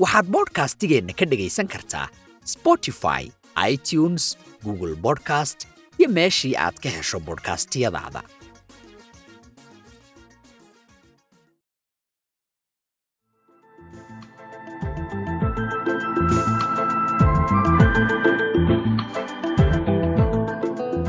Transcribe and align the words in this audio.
waxaad 0.00 0.26
bodhkastigeenna 0.34 1.12
ka 1.18 1.24
dhegaysan 1.30 1.68
kartaa 1.74 2.06
spotify 2.54 3.22
itunes 3.72 4.24
google 4.64 4.94
bodcast 5.04 5.58
iyo 5.98 6.08
meeshii 6.18 6.54
aad 6.64 6.76
ka 6.82 6.88
hesho 6.96 7.18
bodhkastiyadaada 7.26 8.22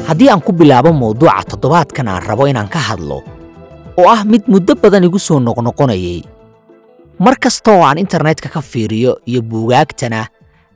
haddii 0.08 0.30
aan 0.30 0.42
ku 0.46 0.52
bilaabo 0.54 0.92
mawduuca 0.94 1.44
toddobaadkan 1.50 2.08
aan 2.08 2.22
rabo 2.28 2.46
inaan 2.52 2.70
ka 2.70 2.80
hadlo 2.80 3.24
oo 3.98 4.08
ah 4.14 4.22
mid 4.28 4.44
muddo 4.52 4.76
badan 4.76 5.04
igu 5.08 5.20
soo 5.20 5.40
noqnoqonayay 5.40 6.22
mar 7.24 7.36
kasta 7.44 7.72
oo 7.72 7.84
aan 7.88 7.98
internetka 8.04 8.50
ka 8.50 8.62
fiiriyo 8.62 9.12
iyo 9.26 9.42
buugaagtana 9.42 10.28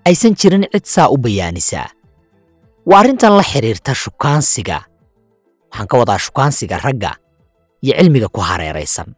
aysan 0.08 0.33
jirin 0.39 0.66
cid 0.71 0.85
saa 0.85 1.09
u 1.11 1.17
bayaanisaa 1.17 1.89
waa 2.88 2.99
arrintan 2.99 3.33
la 3.38 3.44
xidhiirta 3.44 3.91
shukaansiga. 3.94 4.77
Waxaan 5.71 5.88
ka 5.91 5.95
wadaa 5.99 6.17
shukaansiga 6.25 6.77
ragga 6.80 7.11
iyo 7.83 7.94
cilmiga 7.99 8.27
ku 8.31 8.39
hareeraysan. 8.41 9.11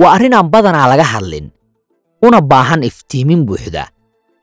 Waa 0.00 0.12
arrin 0.16 0.34
aan 0.34 0.48
badanaa 0.48 0.88
laga 0.88 1.04
hadlin 1.04 1.52
una 2.24 2.40
baahan 2.40 2.82
iftiimin 2.88 3.44
buuxda 3.46 3.84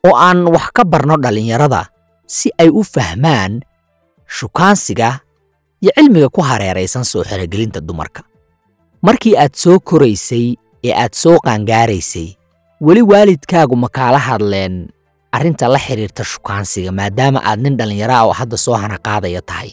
oo 0.06 0.14
aan 0.16 0.46
wax 0.54 0.70
ka 0.76 0.84
barno 0.86 1.18
dhallinyarada 1.18 1.90
si 2.30 2.54
ay 2.62 2.70
u 2.70 2.84
fahmaan 2.86 3.62
shukaansiga 4.30 5.20
iyo 5.82 5.92
cilmiga 5.98 6.30
ku 6.30 6.42
hareeraysan 6.46 7.04
soo 7.06 7.24
xerogelinta 7.26 7.82
dumarka. 7.82 8.22
Markii 9.02 9.34
aad 9.38 9.54
soo 9.58 9.80
koraysay 9.82 10.56
ee 10.88 10.94
aad 11.04 11.14
soo 11.24 11.38
qaangaaraysay 11.46 12.28
weli 12.86 13.02
waalidkaagu 13.12 13.76
ma 13.84 13.90
kaala 13.98 14.20
hadleen 14.28 14.76
arrinta 15.36 15.66
la 15.74 15.80
xidhiirta 15.86 16.24
shukaansiga 16.32 16.92
maadaama 17.00 17.40
aad 17.50 17.60
nin 17.64 17.78
dhallinyaro 17.80 18.14
ah 18.20 18.24
oo 18.28 18.34
hadda 18.40 18.58
soo 18.66 18.76
hanaqaadaya 18.84 19.42
tahay. 19.50 19.72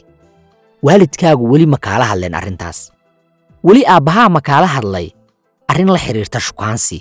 Waalidkaagu 0.83 1.44
weli 1.53 1.66
ma 1.66 1.77
kaala 1.86 2.05
hadleen 2.11 2.34
arrintaas. 2.34 2.78
Weli 3.64 3.83
aabbahaa 3.86 4.28
ma 4.34 4.41
kaala 4.41 4.66
hadlay 4.66 5.08
arrin 5.69 5.91
la 5.92 5.98
xidhiirta 5.98 6.41
shukaansi 6.41 6.98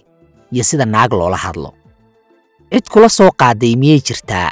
iyo 0.51 0.63
sida 0.63 0.85
naag 0.85 1.11
loola 1.13 1.37
hadlo. 1.37 1.73
Cid 2.71 2.85
kula 2.91 3.09
soo 3.09 3.31
qaaday 3.41 3.75
miyay 3.75 4.01
jirtaa? 4.07 4.51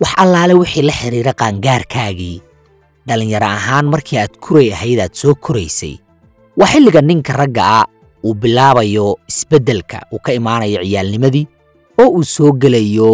Wax 0.00 0.12
allaale 0.22 0.54
wixii 0.54 0.82
la 0.88 0.92
xidhiira 0.92 1.32
qaangaarkaagii. 1.40 2.38
Dhallinyaro 3.06 3.46
ahaan 3.46 3.86
markii 3.92 4.18
aad 4.18 4.34
kuray 4.40 4.72
ahayd 4.72 5.00
aad 5.04 5.12
soo 5.14 5.34
koraysay 5.34 5.94
waa 6.56 6.66
xilliga 6.72 7.00
ninka 7.02 7.32
ragga 7.36 7.62
ah 7.80 7.86
uu 8.26 8.34
bilaabayo 8.42 9.06
isbeddelka 9.30 9.98
uu 10.12 10.20
ka 10.24 10.30
imaanayo 10.38 10.80
ciyaalnimadii 10.86 11.44
oo 12.02 12.08
uu 12.16 12.24
soo 12.34 12.52
gelayo 12.62 13.10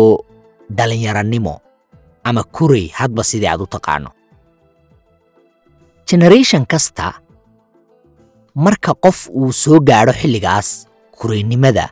dhallinyaranimo 0.77 1.55
ama 2.29 2.43
kuray 2.55 2.87
hadba 2.99 3.23
sidii 3.31 3.49
aad 3.53 3.63
u 3.65 3.67
taqaano. 3.75 4.11
Generation 6.11 6.63
kasta 6.67 7.07
marka 8.55 8.93
qof 9.05 9.19
uu 9.41 9.53
soo 9.63 9.79
gaadho 9.89 10.13
xilligaas 10.21 10.69
kuraynimada 11.19 11.87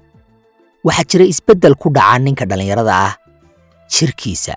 waxaa 0.87 1.07
jira 1.11 1.25
isbeddel 1.33 1.75
ku 1.83 1.89
dhaca 1.97 2.19
ninka 2.25 2.45
dhallinyarada 2.51 2.95
ah 3.07 3.15
jirkiisa 3.95 4.55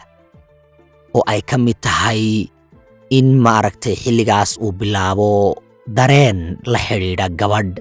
oo 1.18 1.24
ay 1.34 1.42
ka 1.50 1.56
mid 1.66 1.78
tahay 1.86 2.24
in 3.18 3.28
maaragtay 3.46 3.96
xilligaas 4.04 4.52
uu 4.64 4.72
bilaabo 4.80 5.30
dareen 5.98 6.40
la 6.72 6.80
xidhiidha 6.88 7.28
gabadh 7.40 7.78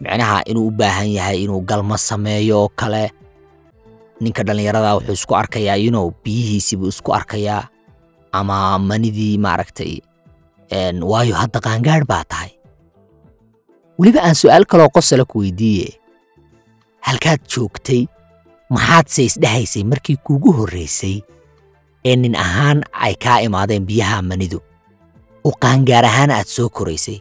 micnaha 0.00 0.42
inuu 0.50 0.66
u 0.68 0.70
baahan 0.70 1.08
yahay 1.18 1.42
inuu 1.44 1.60
galmo 1.60 1.96
sameeyo 1.96 2.60
oo 2.62 2.68
kale. 2.68 3.12
Ninka 4.20 4.42
dhallinyarada 4.46 4.94
wuxuu 4.96 5.12
isku 5.12 5.34
arkayaa 5.36 5.76
inuu 5.76 6.12
biyihiisiibuu 6.24 6.88
isku 6.88 7.14
arkayaa. 7.14 7.68
Ama 8.32 8.78
manidii 8.78 9.38
maaragtay 9.38 10.00
waayo 11.02 11.34
hadda 11.34 11.60
qaangaadh 11.60 12.04
baa 12.06 12.24
tahay. 12.24 12.50
Weliba 13.98 14.20
aan 14.22 14.34
su'aal 14.34 14.64
kaloo 14.68 14.88
qosala 14.92 15.24
ku 15.24 15.38
weydiiye 15.40 15.88
halkaad 17.06 17.40
joogtay 17.48 18.04
maxaadse 18.70 19.24
isdhehaysay 19.24 19.84
markii 19.84 20.16
kuugu 20.24 20.52
horraysay 20.52 21.16
ee 22.04 22.16
nin 22.16 22.34
ahaan 22.36 22.82
ay 22.92 23.14
kaa 23.24 23.38
imaadeen 23.46 23.86
biyaha 23.88 24.22
manidu. 24.22 24.60
Oo 25.46 25.54
qaangaar 25.62 26.04
ahaan 26.04 26.30
aad 26.30 26.46
soo 26.56 26.68
koraysay 26.68 27.18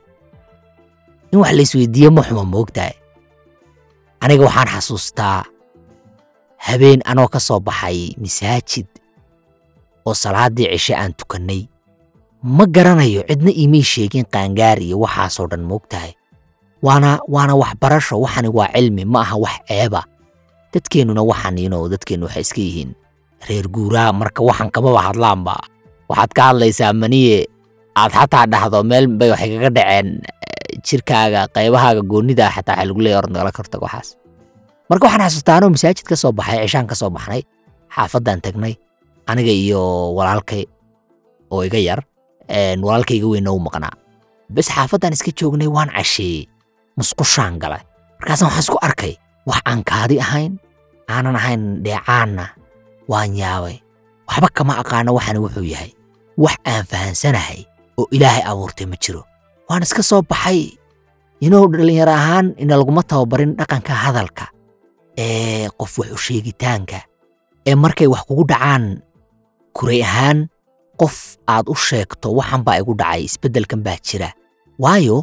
in 1.31 1.37
wax 1.41 1.51
laysweydiiye 1.57 2.09
ma 2.09 2.21
xuma 2.27 2.43
moogtahay 2.53 2.93
aniga 4.23 4.43
waxaan 4.47 4.67
xasuustaa 4.73 5.43
habeen 6.65 7.01
anoo 7.05 7.27
ka 7.27 7.39
soo 7.39 7.59
baxay 7.59 8.13
masaajid 8.21 8.87
oo 10.05 10.13
salaaddii 10.13 10.69
cishe 10.73 10.93
aan 10.95 11.13
tukannay. 11.17 11.65
Ma 12.45 12.65
garanayo 12.69 13.21
cidna 13.27 13.49
iimay 13.51 13.81
sheegin 13.83 14.25
qaangaar 14.33 14.77
iyo 14.81 14.99
waxaasoo 15.01 15.47
dhan 15.49 15.63
moogtahay 15.65 16.13
waana 16.85 17.19
waana 17.27 17.53
waxbarasho 17.57 18.21
waxani 18.21 18.49
waa 18.53 18.69
cilmi 18.73 19.01
ma 19.05 19.21
aha 19.25 19.35
wax 19.37 19.55
ceeba 19.67 20.01
dadkeennuna 20.73 21.21
waxaan 21.25 21.57
ino 21.57 21.89
dadkeennu 21.89 22.25
waxay 22.29 22.41
iska 22.45 22.61
yihiin 22.61 22.91
reer 23.49 23.65
guuraa 23.67 24.13
marka 24.13 24.41
waxan 24.45 24.69
kamaba 24.69 25.01
hadlaanba 25.09 25.55
waxaad 26.09 26.31
ka 26.37 26.41
hadlaysaa 26.53 26.93
maniye 26.93 27.47
aad 27.97 28.11
xataa 28.13 28.45
dhahdo 28.45 28.83
meel 28.85 29.07
bay 29.09 29.29
waxay 29.33 29.49
kaga 29.57 29.69
dhaceen 29.73 30.07
jirkaaga 30.87 31.41
qaybahaaga 31.55 32.01
goonnida 32.11 32.45
xataa 32.55 32.75
waxaa 32.75 32.87
lagu 32.89 32.99
leeya 33.05 33.17
orad 33.19 33.31
nagala 33.33 33.51
kortag 33.57 33.81
waxaas. 33.85 34.07
Marka 34.89 35.05
waxaan 35.07 35.23
xasuustaa 35.29 35.69
masaajid 35.75 36.05
ka 36.09 36.15
soo 36.15 36.31
baxay 36.31 36.57
cishaan 36.67 36.87
ka 36.89 36.95
soo 36.95 37.09
baxnay 37.15 37.41
xaafaddaan 37.95 38.39
tagnay 38.45 38.73
aniga 39.29 39.51
iyo 39.63 39.81
walaalkay 40.17 40.63
oo 41.53 41.61
iga 41.67 41.79
yar 41.87 42.01
walaalkay 42.85 43.17
iga 43.19 43.27
weynna 43.31 43.51
u 43.51 43.59
maqnaa. 43.59 43.93
Bes 44.53 44.67
xaafaddaan 44.75 45.13
iska 45.17 45.31
joognay 45.39 45.67
waan 45.75 45.89
casheeyey 45.95 46.45
musqushaan 46.97 47.57
galay. 47.63 47.81
Markaasaan 48.19 48.47
waxaan 48.49 48.63
isku 48.65 48.77
arkay 48.87 49.13
wax 49.49 49.59
aan 49.69 49.81
kaadi 49.89 50.15
ahayn 50.25 50.53
aanan 51.09 51.35
ahayn 51.39 51.61
dheecaanna 51.85 52.45
waan 53.11 53.31
yaabay. 53.41 53.75
Waxba 54.29 54.47
kama 54.57 54.73
aqaano 54.81 55.09
waxani 55.17 55.39
wuxuu 55.43 55.65
yahay 55.73 55.91
wax 56.43 56.55
aan 56.71 56.83
fahansanahay 56.91 57.59
oo 57.99 58.05
ilaahay 58.15 58.43
abuurtay 58.49 58.85
ma 58.91 58.97
jiro 59.03 59.21
waan 59.69 59.83
iska 59.83 60.03
soo 60.03 60.21
baxay. 60.21 60.77
Inuu 61.45 61.67
dhallinyaro 61.71 62.11
ahaan 62.11 62.47
ina 62.57 62.75
laguma 62.79 63.03
tababarin 63.03 63.55
dhaqanka 63.59 63.93
hadalka 64.03 64.45
ee 65.17 65.67
qof 65.79 65.93
wax 65.99 66.09
u 66.15 66.17
sheegitaanka 66.25 66.99
ee 67.67 67.75
markay 67.75 68.07
wax 68.13 68.23
kugu 68.27 68.43
dhacaan 68.51 68.85
kuray 69.75 70.01
ahaan 70.03 70.39
qof 71.01 71.15
aad 71.53 71.67
u 71.67 71.75
sheegto 71.75 72.27
waxan 72.39 72.61
baa 72.65 72.77
igu 72.81 72.93
dhacay 73.01 73.21
isbeddelkan 73.27 73.81
baa 73.85 73.97
jira. 74.07 74.29
Waayo 74.79 75.17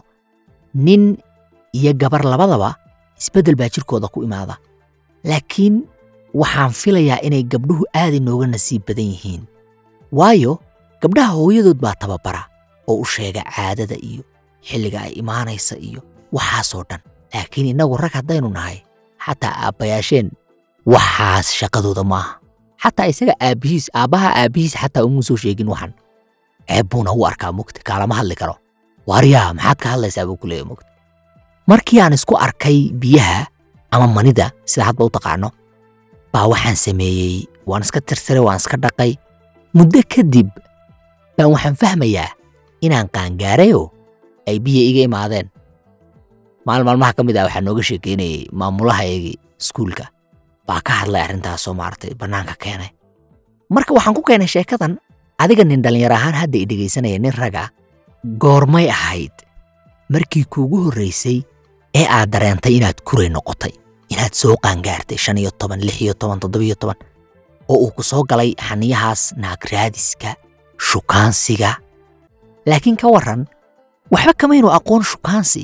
nin 0.75 1.17
iyo 1.73 1.93
gabar 1.97 2.23
labadaba 2.25 2.77
isbeddel 3.21 3.57
baa 3.57 3.69
jirkooda 3.73 4.09
ku 4.13 4.23
imaada. 4.27 4.57
Laakiin 5.25 5.89
waxaan 6.41 6.73
filayaa 6.81 7.25
inay 7.27 7.43
gabdhuhu 7.53 7.85
aad 7.97 8.15
inooga 8.21 8.47
nasiib 8.53 8.85
badan 8.87 9.09
yihiin. 9.17 9.43
Waayo 10.13 10.61
gabdhaha 11.01 11.33
hooyadood 11.41 11.81
baa 11.81 11.97
tababara 12.01 12.43
oo 12.87 13.01
u 13.01 13.05
sheega 13.05 13.43
caadada 13.55 13.97
iyo 13.97 14.23
xilliga 14.69 14.99
ay 15.07 15.13
imaanaysa 15.23 15.75
iyo 15.89 16.01
waxaasoo 16.33 16.85
dhan. 16.91 17.01
Laakiin 17.35 17.67
innagu 17.73 17.97
rag 17.97 18.13
haddaynu 18.19 18.49
nahay 18.57 18.79
xataa 19.25 19.55
aabbayaasheen 19.67 20.29
waxaas 20.87 21.47
shaqadooda 21.59 22.05
maaha 22.13 22.33
xataa 22.83 23.07
isaga 23.13 23.35
aabbihiis 23.47 23.87
aabbaha 24.01 24.29
aabbihiis 24.41 24.75
xataa 24.81 25.05
uma 25.09 25.23
soo 25.29 25.37
sheegin 25.43 25.69
waxan 25.73 25.93
ceeb 26.69 26.87
buuna 26.91 27.11
u 27.13 27.27
arkaa 27.27 27.53
mugta 27.57 27.81
kaalama 27.89 28.15
hadli 28.19 28.35
karo. 28.41 28.55
Waaryaa 29.09 29.55
maxaad 29.57 29.79
ka 29.83 29.89
hadlaysaa 29.95 30.27
buu 30.29 30.37
ku 30.41 30.47
leeya 30.51 30.65
mugta 30.69 30.87
markii 31.67 32.01
aan 32.01 32.13
isku 32.19 32.35
arkay 32.47 32.79
biyaha 33.01 33.47
ama 33.91 34.07
manida 34.07 34.47
sida 34.65 34.85
hadba 34.89 35.05
u 35.05 35.11
taqaano 35.17 35.49
baa 36.33 36.47
waxaan 36.53 36.77
sameeyey 36.77 37.47
waan 37.67 37.83
iska 37.87 38.01
tirtiray 38.01 38.43
waan 38.47 38.57
iska 38.63 38.77
dhaqay. 38.85 39.13
Muddo 39.77 40.01
kadib 40.15 40.49
baan 41.37 41.49
waxaan 41.55 41.77
fahmayaa 41.81 42.31
inaan 42.85 43.09
qaangaarayoo 43.15 43.87
ay 44.49 44.57
biya 44.65 44.83
iga 44.91 45.03
imaadeen. 45.09 45.49
Maalin 46.67 46.87
maalmaha 46.87 47.13
ka 47.17 47.23
mid 47.27 47.37
ah 47.37 47.47
waxaa 47.47 47.65
nooga 47.67 47.83
sheekeynayay 47.83 48.47
maamulahayagii 48.53 49.37
iskuulka. 49.61 50.05
Baa 50.67 50.81
ka 50.87 50.93
hadlay 51.03 51.23
arrintaasoo 51.23 51.75
maaragtay 51.75 52.15
bannaanka 52.15 52.55
keenay. 52.63 52.91
Marka 53.71 53.95
waxaan 53.95 54.15
ku 54.15 54.23
keenay 54.23 54.47
sheekadan 54.47 54.99
adiga 55.43 55.65
nin 55.65 55.83
dhallinyar 55.83 56.13
ahaan 56.15 56.35
hadda 56.47 56.59
i 56.59 56.67
dhegaysanaya 56.71 57.19
nin 57.19 57.35
raga 57.35 57.71
goormay 58.39 58.87
ahayd. 58.91 59.35
Markii 60.13 60.45
kuugu 60.53 60.79
horraysay 60.87 61.43
ee 61.95 62.07
aad 62.07 62.31
dareentay 62.33 62.77
inaad 62.79 62.99
kuray 63.09 63.29
noqotay 63.33 63.73
inaad 64.13 64.35
soo 64.35 64.55
qaangaartay 64.65 65.19
shan 65.19 65.39
iyo 65.39 65.51
toban 65.51 65.81
lix 65.81 65.99
iyo 66.05 66.15
toban 66.15 66.39
toddobiyo 66.41 66.75
toban 66.79 66.97
oo 67.69 67.77
uu 67.85 67.91
ku 67.97 68.03
soo 68.03 68.23
galay 68.31 68.55
xaniyahaas 68.69 69.35
naagraadiska 69.37 70.31
shukaansiga. 70.79 71.71
Laakiin 72.67 72.97
ka 72.97 73.09
warran 73.09 73.49
waxba 74.13 74.33
kamaynu 74.41 74.69
aqoon 74.79 75.03
shukaansi. 75.11 75.63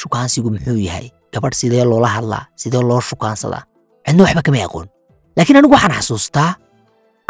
Shukaansigu 0.00 0.48
muxuu 0.54 0.78
yahay 0.88 1.06
gabadh 1.32 1.54
sidee 1.60 1.84
loola 1.90 2.08
hadlaa 2.16 2.44
sidee 2.62 2.82
loo 2.88 3.00
shukaansadaa 3.08 3.62
cidna 4.06 4.22
waxba 4.26 4.42
kamay 4.46 4.62
aqoon. 4.68 4.86
Laakiin 5.36 5.56
anigu 5.58 5.74
waxaan 5.76 5.94
xasuustaa 5.98 6.50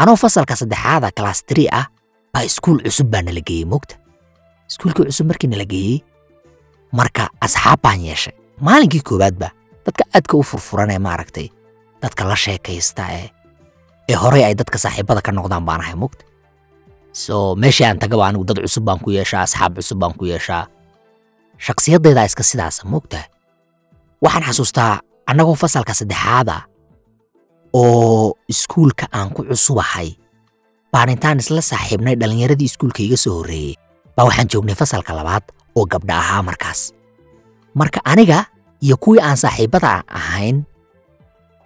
anoo 0.01 0.15
fasalka 0.23 0.55
saddexaada 0.61 1.09
kalaas 1.17 1.39
tiri 1.47 1.65
ah 1.79 1.85
baa 2.33 2.43
iskuul 2.49 2.79
cusub 2.85 3.07
baa 3.11 3.21
nala 3.27 3.41
geeyey 3.47 3.65
moogta 3.71 3.95
iskuulkii 4.69 5.05
cusub 5.09 5.27
markii 5.29 5.49
nala 5.53 5.65
geeyey 5.73 5.97
marka 6.97 7.23
asxaab 7.45 7.79
baan 7.83 7.99
yeeshay. 8.07 8.33
Maalinkii 8.65 9.01
koowaadba 9.07 9.49
dadka 9.85 10.03
aadka 10.15 10.33
u 10.37 10.43
furfuran 10.49 10.89
ee 10.95 10.99
maaragtay 11.07 11.47
dadka 12.01 12.23
la 12.29 12.35
sheekaysta 12.43 13.03
ee 13.17 13.27
ee 14.09 14.15
horey 14.21 14.43
ay 14.47 14.53
dadka 14.59 14.77
saaxiibada 14.83 15.21
ka 15.25 15.31
noqdaan 15.37 15.65
baan 15.67 15.81
ahay 15.83 15.95
moogta 16.01 16.23
so 17.11 17.55
meeshii 17.55 17.85
aan 17.87 17.99
tagaba 17.99 18.27
anigu 18.27 18.43
dad 18.47 18.59
cusub 18.63 18.83
baan 18.87 18.99
ku 19.03 19.09
yeeshaa 19.11 19.43
asxaab 19.47 19.75
cusub 19.77 19.97
baan 20.01 20.13
ku 20.19 20.25
yeeshaa. 20.25 20.67
Shakhsiyaddeedaa 21.65 22.25
iska 22.29 22.43
sidaasa 22.43 22.81
moogtahay 22.91 23.27
waxaan 24.23 24.43
xasuustaa 24.47 24.99
annagoo 25.29 25.55
fasalka 25.55 25.93
saddexaada 25.93 26.57
oo 27.73 28.33
iskuulka 28.47 29.05
aan 29.13 29.29
ku 29.35 29.43
cusubahay. 29.43 30.15
Baan 30.91 31.09
intaan 31.13 31.39
isla 31.39 31.61
saaxiibnay 31.61 32.15
dhallinyaradii 32.19 32.67
iskuulka 32.67 32.99
iga 33.03 33.17
soo 33.17 33.35
horreeyey 33.39 33.75
baa 34.15 34.25
waxaan 34.27 34.47
joognay 34.51 34.75
fasalka 34.75 35.13
labaad 35.15 35.43
oo 35.77 35.85
gabdha 35.91 36.15
ahaa 36.19 36.41
markaas. 36.43 36.91
Marka 37.75 37.99
aniga 38.03 38.45
iyo 38.83 38.95
kuwii 38.97 39.21
aan 39.23 39.37
saaxiibbada 39.37 40.03
ahayn 40.19 40.63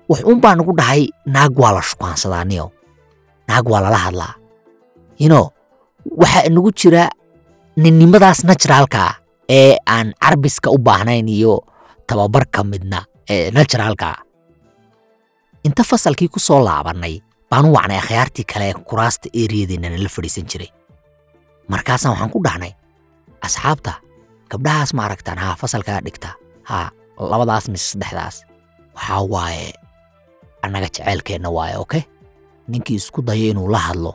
wax 0.10 0.22
uun 0.28 0.40
baa 0.44 0.56
nagu 0.56 0.74
dhahay 0.78 1.10
naag 1.26 1.54
waa 1.60 1.72
la 1.74 1.82
shukaansadaa 1.82 2.44
niyo 2.46 2.70
naag 3.50 3.66
waa 3.72 3.82
lala 3.82 3.98
hadlaa 4.06 4.34
yino 5.22 5.42
waxaa 6.22 6.44
inagu 6.50 6.72
jira 6.80 7.04
ninnimadaas 7.84 8.40
naturaalka 8.50 9.00
ah 9.10 9.16
ee 9.58 9.76
aan 9.96 10.08
carbiska 10.24 10.68
u 10.72 10.78
baahnayn 10.78 11.28
iyo 11.38 11.54
tababarka 12.08 12.64
midna 12.64 13.00
ee 13.34 13.52
naturaalka 13.58 14.06
ah 14.14 14.20
inta 15.68 15.84
fasalkii 15.84 16.28
ku 16.34 16.40
soo 16.40 16.60
laabannay 16.68 17.16
baan 17.50 17.66
u 17.66 17.74
wacnay 17.78 17.98
akhyaartii 18.04 18.46
kale 18.52 18.66
ee 18.70 18.74
kuraasta 18.90 19.28
eriyadeenna 19.44 19.90
nala 19.90 20.10
fadhiisan 20.16 20.46
jiray. 20.52 20.70
Markaasaan 21.72 22.12
waxaan 22.14 22.32
ku 22.34 22.40
dhahnay 22.46 22.72
asxaabta 23.46 23.94
gabdhahaas 24.52 24.92
ma 24.98 25.02
aragtaan? 25.06 25.38
Haa 25.44 25.56
fasalkaa 25.62 26.00
dhigta. 26.06 26.30
Haa 26.70 26.90
labadaas 27.32 27.66
mise 27.74 27.86
saddexdaas. 27.92 28.36
Waxaa 28.96 29.22
waaye 29.34 29.74
annaga 30.64 30.88
jeceylkeenna 30.96 31.50
waaye 31.58 31.76
oke 31.84 32.00
ninkii 32.68 32.96
isku 33.02 33.22
dayo 33.28 33.46
inuu 33.52 33.70
la 33.74 33.78
hadlo 33.88 34.12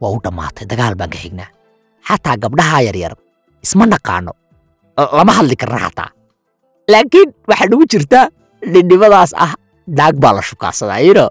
waa 0.00 0.10
u 0.16 0.18
dhammaatay 0.24 0.64
dagaal 0.70 0.94
baan 1.00 1.10
ka 1.14 1.18
xignaa 1.24 1.48
xataa 2.08 2.36
gabdhahaa 2.42 2.82
yaryar 2.88 3.12
isma 3.64 3.84
naqaano 3.92 4.32
lama 5.18 5.32
hadli 5.38 5.56
karna 5.60 5.78
xataa 5.86 6.10
laakiin 6.92 7.28
waxaa 7.50 7.68
nagu 7.72 7.84
jirta 7.92 8.20
ninnimadaas 8.72 9.32
ah 9.44 9.52
naag 9.98 10.14
baa 10.22 10.32
la 10.38 10.42
shukaansadaa 10.48 11.00
yino 11.06 11.26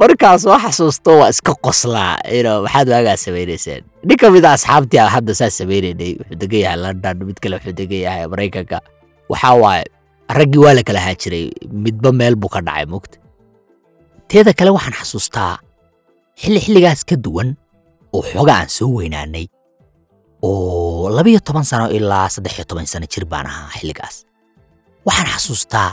markaas 0.00 0.42
oo 0.50 0.58
xasuusto 0.64 1.10
waa 1.20 1.28
iska 1.34 1.52
qoslaa 1.66 2.14
yino 2.34 2.52
maxaad 2.64 2.88
waagaa 2.94 3.16
samaynayseen 3.24 3.82
nin 4.08 4.16
ka 4.20 4.26
mid 4.34 4.44
a 4.44 4.52
asxaabtii 4.56 5.04
hadda 5.16 5.34
saa 5.40 5.50
samaynaynay 5.58 6.12
wuxuu 6.20 6.36
degan 6.42 6.60
yahay 6.64 6.78
london 6.84 7.16
mid 7.28 7.38
kale 7.42 7.54
wuxuu 7.56 7.74
degan 7.80 8.00
yahay 8.06 8.26
maraykanka 8.32 8.78
waxaa 9.32 9.54
waaye 9.62 9.84
raggii 10.38 10.62
waa 10.64 10.74
la 10.78 10.82
kala 10.88 11.00
haajiray 11.06 11.44
midba 11.86 12.12
meel 12.20 12.36
buu 12.40 12.48
ka 12.54 12.60
dhacay 12.66 12.86
mugta 12.92 13.16
teeda 14.30 14.52
kale 14.58 14.70
waxaan 14.76 14.96
xasuustaa 15.00 15.52
xilli 16.40 16.60
xilligaas 16.64 17.00
ka 17.08 17.16
duwan 17.24 17.48
oo 18.16 18.22
xooga 18.32 18.54
aan 18.58 18.68
soo 18.76 18.90
weynaanay 18.98 19.46
oo 20.42 21.10
labiyo 21.16 21.40
toban 21.46 21.64
sano 21.70 21.86
ilaa 21.96 22.28
saddex 22.34 22.54
iyo 22.56 22.64
toban 22.70 22.86
sano 22.86 23.06
jir 23.12 23.24
baan 23.32 23.46
ahaa 23.46 23.70
xilligaas. 23.78 24.16
Waxaan 25.06 25.28
xasuustaa 25.34 25.90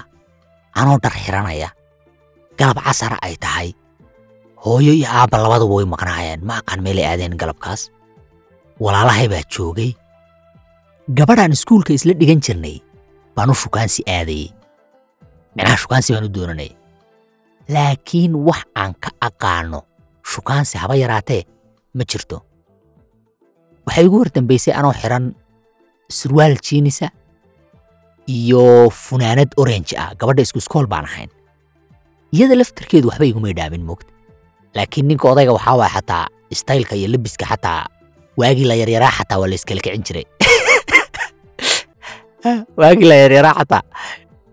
anoo 0.80 0.98
dhar 1.04 1.14
xiranaya 1.24 1.70
galab 2.60 2.80
casara 2.86 3.18
ay 3.28 3.36
tahay 3.44 3.70
hooyo 4.66 4.94
iyo 4.94 5.08
aabba 5.18 5.38
labaduba 5.44 5.74
way 5.78 5.86
maqnaayeen 5.94 6.42
ma 6.48 6.54
aqaan 6.62 6.82
meelay 6.86 7.06
aadeen 7.12 7.36
galabkaas. 7.42 7.82
Walaalahay 8.84 9.28
baa 9.34 9.44
joogay 9.54 9.92
gabadhaan 11.18 11.52
iskuulka 11.58 11.92
isla 11.98 12.14
dhigan 12.20 12.40
jirnay 12.46 12.78
baan 13.36 13.50
u 13.50 13.56
shukaansi 13.62 14.02
aadayey 14.16 14.50
micnaha 15.56 15.78
shukaansi 15.82 16.10
baan 16.14 16.26
u 16.30 16.34
doonanay 16.36 16.70
laakiin 17.70 18.36
wax 18.36 18.64
aan 18.76 18.94
ka 19.00 19.12
aqaano. 19.22 19.82
Shukaansi 20.24 20.78
haba 20.78 20.96
yaraatee 20.96 21.44
ma 21.94 22.04
jirto. 22.04 22.42
Waxay 23.88 24.06
igu 24.06 24.20
hordambaysay 24.20 24.74
anoo 24.74 24.94
xiran 24.94 25.36
surwaal 26.12 26.58
jiinisa 26.60 27.10
iyo 28.28 28.90
funaanad 28.90 29.56
orange 29.58 29.96
ah. 29.98 30.12
Gabadha 30.20 30.42
isku 30.42 30.60
iskool 30.60 30.88
baan 30.88 31.06
ahayn. 31.06 31.32
Iyada 32.32 32.56
laftarkeedu 32.60 33.08
waxba 33.08 33.26
igumay 33.26 33.54
dhaamin 33.54 33.84
moogta 33.88 34.12
laakiin 34.76 35.08
ninka 35.08 35.28
odayga 35.32 35.54
waxaa 35.58 35.78
waaya 35.80 35.94
xataa 35.96 36.26
istaylka 36.50 36.96
iyo 36.96 37.08
lebiska 37.08 37.46
xataa 37.46 37.88
waagii 38.38 38.68
la 38.68 38.76
yaryaraa 38.76 39.12
xataa 39.12 39.40
waa 39.40 39.48
la 39.48 39.56
iskala 39.56 39.82
kicin 39.82 40.04
jiray. 40.04 40.26
Waagii 42.80 43.08
la 43.10 43.16
yaryaraa 43.24 43.56
xataa. 43.60 43.84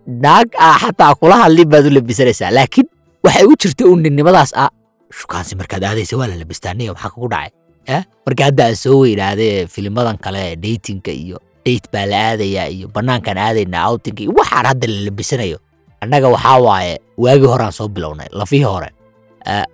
Naag 0.07 0.49
ah 0.59 0.79
xataa 0.79 1.15
kula 1.21 1.37
hadlin 1.43 1.69
baad 1.69 1.87
u 1.87 1.91
labisanaysaa 1.91 2.51
laakiin 2.55 2.89
waxay 3.25 3.45
u 3.51 3.55
jirta 3.61 3.85
un 3.93 4.01
ninnimadaas 4.05 4.53
ah. 4.63 4.71
Shukaansi 5.19 5.55
markaad 5.61 5.85
aadaysa 5.85 6.17
waa 6.19 6.27
la 6.31 6.37
labistaa 6.37 6.75
niyo 6.75 6.93
maxaa 6.95 7.11
kugu 7.15 7.29
dhacay? 7.29 7.51
Eh? 7.87 8.03
Marka 8.27 8.45
hadda 8.45 8.65
aan 8.67 8.77
soo 8.77 8.99
weynaadee 9.03 9.67
filimadan 9.67 10.19
kale 10.19 10.57
datinka 10.57 11.11
iyo 11.13 11.39
date 11.65 11.87
baa 11.93 12.07
la 12.07 12.17
aadayaa 12.31 12.69
iyo 12.69 12.87
bannaankaan 12.95 13.39
aadaynaa 13.39 13.87
outinka 13.91 14.23
iyo 14.23 14.33
waxaan 14.39 14.67
hadda 14.67 14.87
la 14.89 15.01
labisanayo 15.07 15.59
annaga 16.01 16.29
waxaa 16.29 16.59
waaye 16.67 16.95
waagii 17.19 17.47
hore 17.53 17.65
aan 17.65 17.73
soo 17.73 17.89
bilownay 17.89 18.29
lafihii 18.33 18.65
hore. 18.65 18.89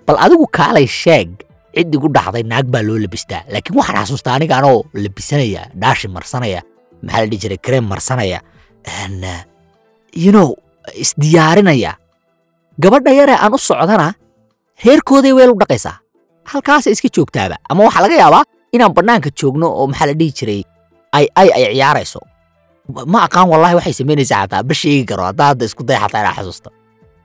Bal 0.07 0.17
adigu 0.25 0.47
kaalay 0.47 0.87
sheeg 0.87 1.29
cid 1.75 1.95
igu 1.95 2.09
dhacday 2.17 2.43
naag 2.43 2.67
baa 2.73 2.83
loo 2.83 2.99
labistaa. 2.99 3.43
Laakiin 3.53 3.77
waxaan 3.79 3.99
xasuustaa 4.05 4.35
aniga 4.35 4.57
anoo 4.59 4.85
labisanaya 4.95 5.63
dhaashi 5.81 6.09
marsanaya 6.09 6.61
maxaa 7.03 7.21
la 7.21 7.27
dhihi 7.27 7.41
jiray 7.43 7.59
kareem 7.65 7.85
marsanaya 7.93 8.39
you 10.25 10.33
know 10.33 10.49
isdiyaarinaya 11.05 11.93
gabadha 12.83 13.13
yaree 13.19 13.39
aan 13.45 13.55
u 13.55 13.59
socdana 13.59 14.09
reerkooday 14.85 15.33
weel 15.37 15.51
u 15.55 15.59
dhaqaysaa. 15.61 15.97
Halkaasay 16.51 16.93
iska 16.93 17.09
joogtaaba 17.17 17.57
ama 17.71 17.85
waxaa 17.87 18.03
laga 18.05 18.17
yaabaa 18.23 18.45
inaan 18.75 18.93
bannaanka 18.97 19.31
joogno 19.39 19.67
oo 19.79 19.87
maxaa 19.91 20.07
la 20.11 20.15
dhihi 20.21 20.33
jiray 20.39 20.63
ay 21.17 21.27
ay 21.41 21.49
ay 21.57 21.65
ciyaarayso. 21.75 22.21
Ma 23.13 23.19
aqaan 23.27 23.49
wallahi 23.53 23.75
waxay 23.79 23.93
samaynaysaa 24.01 24.43
xataa 24.45 24.63
ma 24.69 24.75
sheegi 24.81 25.05
karo 25.11 25.23
haddaa 25.31 25.49
hadda 25.53 25.65
isku 25.69 25.83
day 25.89 25.99
xataa 26.03 26.21
inaa 26.23 26.37
xasuusto 26.39 26.71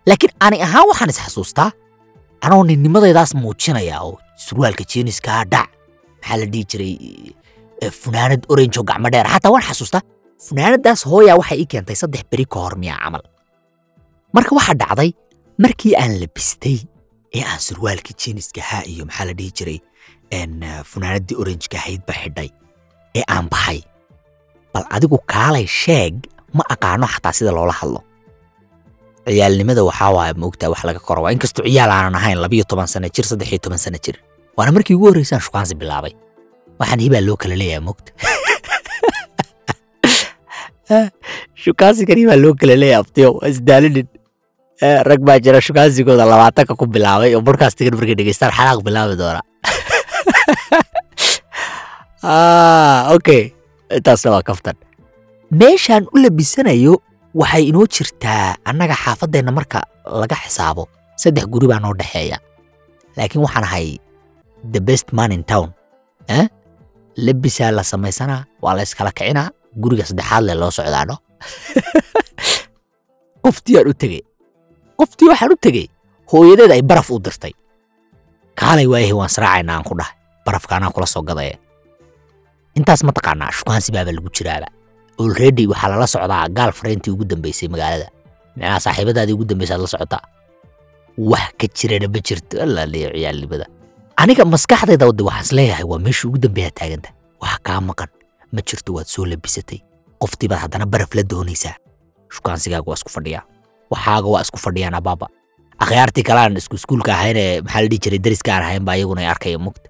laakiin 0.08 0.32
ani 0.46 0.58
ahaan 0.66 0.86
waxaan 0.92 1.10
is 1.10 1.20
anoo 2.46 2.64
ninnimadaydaas 2.70 3.32
muujinaya 3.42 4.02
oo 4.06 4.18
surwaalka 4.46 4.84
jeeniska 4.92 5.46
dhac 5.54 5.70
maxaa 6.22 6.38
la 6.42 6.46
dhihi 6.52 6.64
jiray 6.72 6.94
funaanad 8.02 8.42
orange 8.50 8.78
oo 8.80 8.84
gacmo 8.90 9.10
dheer 9.14 9.28
xataa 9.34 9.52
waan 9.54 9.64
xasuustaa 9.70 10.02
funaanadaas 10.48 11.02
hooyaa 11.12 11.38
waxay 11.42 11.58
ii 11.64 11.66
keentay 11.72 11.96
saddex 12.02 12.24
beri 12.32 12.46
ka 12.46 12.60
hor 12.60 12.76
camal. 12.82 13.24
Marka 14.34 14.52
waxaa 14.56 14.76
dhacday 14.82 15.10
markii 15.58 15.96
aan 15.96 16.20
labistay 16.20 16.78
ee 17.36 17.44
aan 17.44 17.60
surwaalkii 17.60 18.16
jeeniska 18.26 18.62
haa 18.62 18.84
iyo 18.86 19.06
maxaa 19.06 19.26
la 19.26 19.34
dhihi 19.34 19.52
jiray 19.60 19.80
funaanadii 20.92 21.38
oranjeka 21.42 21.78
ahayd 21.78 22.02
ba 22.08 22.14
xidhay 22.14 22.50
ee 23.16 23.24
aan 23.28 23.50
baxay. 23.50 23.82
Bal 24.74 24.86
adigu 24.90 25.18
kaalay 25.34 25.68
sheeg 25.68 26.14
ma 26.54 26.64
aqaano 26.70 27.08
xataa 27.08 27.34
sida 27.34 27.52
loola 27.52 27.72
hadlo. 27.72 28.04
Ciyaalnimada 29.28 29.84
waxaa 29.84 30.12
waaya 30.18 30.34
moogtaa 30.34 30.70
wax 30.70 30.84
laga 30.84 31.00
koro 31.00 31.22
waa 31.24 31.32
inkastoo 31.32 31.66
ciyaal 31.66 31.92
aanan 31.92 32.16
ahayn 32.16 32.42
labiyo 32.46 32.64
toban 32.68 32.88
sano 32.88 33.08
jir 33.16 33.26
saddex 33.26 33.50
iyo 33.50 33.60
toban 33.60 33.80
sano 33.80 33.98
jir. 33.98 34.16
Waana 34.58 34.72
markii 34.72 34.96
ugu 34.96 35.06
horreysaan 35.08 35.42
shukaansi 35.42 35.76
bilaabay. 35.76 36.14
Waxaan 36.80 37.00
hibaa 37.00 37.22
loo 37.28 37.38
kala 37.38 37.56
leeyahay 37.56 37.86
moogta 37.88 38.12
shukaansigan 41.64 42.18
hibaa 42.18 42.36
loo 42.44 42.54
kala 42.60 42.76
leeyahay 42.76 43.02
abtiyo 43.02 43.30
isdaalinin 43.50 44.08
rag 44.82 45.22
baa 45.24 45.40
jira 45.40 45.62
shukaansigooda 45.62 46.26
labaatanka 46.28 46.76
ku 46.76 46.86
bilaabay 46.86 47.36
oo 47.36 47.42
bodkastigan 47.42 47.96
markay 47.96 48.16
dhegeystaan 48.16 48.52
xalaaq 48.52 48.80
bilaabi 48.84 49.16
doona. 49.16 49.42
Okay. 53.16 53.54
Intaasna 53.94 54.32
waa 54.34 54.42
kaftan. 54.42 54.74
Meeshaan 55.54 56.10
u 56.10 56.18
labisanayo 56.18 56.98
waxay 57.38 57.70
inoo 57.70 57.86
jirtaa 57.86 58.58
annaga 58.66 58.98
xaafadeenna 58.98 59.52
marka 59.54 59.86
laga 60.10 60.36
xisaabo 60.36 60.90
saddex 61.22 61.46
guri 61.46 61.68
baa 61.70 61.80
noo 61.80 61.94
dhexeeya 61.94 62.42
laakiin 63.18 63.46
waxaan 63.46 63.64
ahay 63.70 64.02
the 64.74 64.82
best 64.82 65.14
man 65.14 65.32
in 65.32 65.44
town. 65.46 65.70
Eh? 66.28 66.50
labisaa 67.16 67.72
la 67.72 67.84
samaysanaa 67.84 68.44
waa 68.62 68.74
la 68.76 68.82
iskala 68.84 69.12
kicinaa 69.12 69.50
guriga 69.78 70.06
saddexaad 70.06 70.44
le 70.44 70.54
loo 70.56 70.72
socdaano. 70.72 71.18
Qoftii 73.44 73.78
u 73.86 73.94
tegey 73.94 74.22
qoftii 75.00 75.28
waxaan 75.32 75.52
u 75.52 75.58
tegey 75.62 75.88
hooyadeed 76.32 76.72
ay 76.72 76.82
baraf 76.82 77.10
u 77.12 77.20
dirtay. 77.20 77.54
Kaalay 78.56 78.88
waayahay 78.88 79.14
waan 79.14 79.30
israacayna 79.30 79.72
aan 79.76 79.84
ku 79.84 79.96
dhahay 80.00 80.16
barafka 80.46 80.80
kula 80.94 81.06
soo 81.06 81.22
gadaya 81.22 81.58
intaas 82.76 83.04
ma 83.04 83.12
taqaanaa 83.12 83.52
shukaansi 83.52 83.92
baaba 83.92 84.12
lagu 84.12 84.30
jiraaba. 84.32 84.68
Olredy 85.18 85.68
waxaa 85.68 85.90
lala 85.90 86.08
socdaa 86.08 86.48
gaal 86.50 86.72
farayntii 86.72 87.12
ugu 87.12 87.26
dambeysay 87.26 87.68
magaalada. 87.72 88.08
Micnaha 88.56 88.80
saaxiibadaadii 88.80 89.34
ugu 89.34 89.46
dambeysay 89.46 89.76
aad 89.76 89.82
la 89.82 89.88
socotaa. 89.88 90.24
Wax 91.18 91.52
ka 91.60 91.68
jirana 91.72 92.08
ma 92.08 92.20
jirto 92.20 92.62
allaaleeyo 92.62 93.10
ciyaalnimada 93.16 93.66
aniga 94.18 94.44
maskaxdayda 94.46 95.12
de 95.12 95.24
waxaan 95.24 95.44
is 95.46 95.52
leeyahay 95.52 95.84
waa 95.88 96.00
meeshii 96.00 96.28
ugu 96.28 96.38
dambeeyaa 96.38 96.72
taaganta. 96.76 97.10
Wax 97.42 97.60
kaa 97.64 97.80
maqan 97.82 98.10
ma 98.52 98.62
jirto 98.62 98.94
waad 98.94 99.08
soo 99.08 99.26
labisatay 99.26 99.80
qoftii 100.20 100.48
haddana 100.52 100.86
baraf 100.86 101.16
la 101.16 101.24
doonaysaa. 101.24 101.76
Shukaansigaaga 102.30 102.84
waa 102.88 102.96
isku 103.00 103.10
fadhiyaa 103.10 103.44
waxaaga 103.92 104.28
waa 104.34 104.42
isku 104.46 104.58
fadhiyaan 104.66 104.96
abaaba 105.00 105.28
akhyaartii 105.84 106.24
kalaan 106.30 106.58
isku 106.62 106.76
iskuulka 106.80 107.12
ahaynee 107.18 107.62
maxaa 107.62 107.82
la 107.84 107.88
dhihi 107.92 108.00
jiray 108.04 108.20
dariska 108.26 108.50
aan 108.56 108.64
ahayn 108.68 108.84
baa 108.88 108.96
iyaguna 109.00 109.22
ay 109.24 109.30
arkaya 109.34 109.58
mugta 109.66 109.88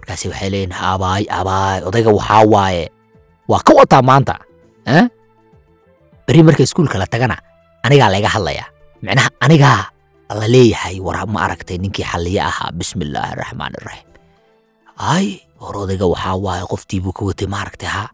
markaasi 0.00 0.26
waxay 0.32 0.50
leeyihiin 0.52 0.74
abaay 0.92 1.22
abaay 1.40 1.78
odayga 1.88 2.10
waxaa 2.18 2.44
waaye. 2.54 2.84
Waa 3.50 3.60
ka 3.66 3.72
wataa 3.78 4.02
maanta 4.08 4.34
beri 6.26 6.42
marka 6.46 6.62
iskuulka 6.62 6.98
la 6.98 7.06
tagana 7.06 7.36
anigaa 7.86 8.08
layga 8.14 8.28
hadlayaa. 8.34 8.66
Micnaha 9.02 9.30
anigaa 9.44 9.80
la 10.40 10.46
leeyahay 10.54 10.96
war 11.00 11.26
ma 11.26 11.38
aragtay 11.46 11.78
ninkii 11.78 12.04
xalliye 12.10 12.40
ahaa. 12.40 12.70
Bismillaahi 12.78 13.32
araxmaan 13.36 13.72
iraxiim 13.78 14.08
ay 15.14 15.26
war 15.60 15.74
odayga 15.82 16.06
waxaa 16.12 16.36
waaye 16.44 16.64
qoftiibuu 16.72 17.12
ka 17.16 17.22
watay 17.28 17.46
ma 17.52 17.58
aragtay 17.62 17.88
haa? 17.88 18.08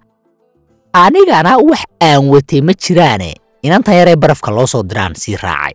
Anigana 0.93 1.53
wax 1.71 1.83
aan 2.03 2.25
watay 2.33 2.61
ma 2.67 2.73
jiraane 2.83 3.31
inantan 3.63 3.95
yaree 3.99 4.17
barafka 4.17 4.51
loo 4.51 4.67
soo 4.67 4.83
diraan 4.83 5.15
sii 5.17 5.37
raacay. 5.37 5.75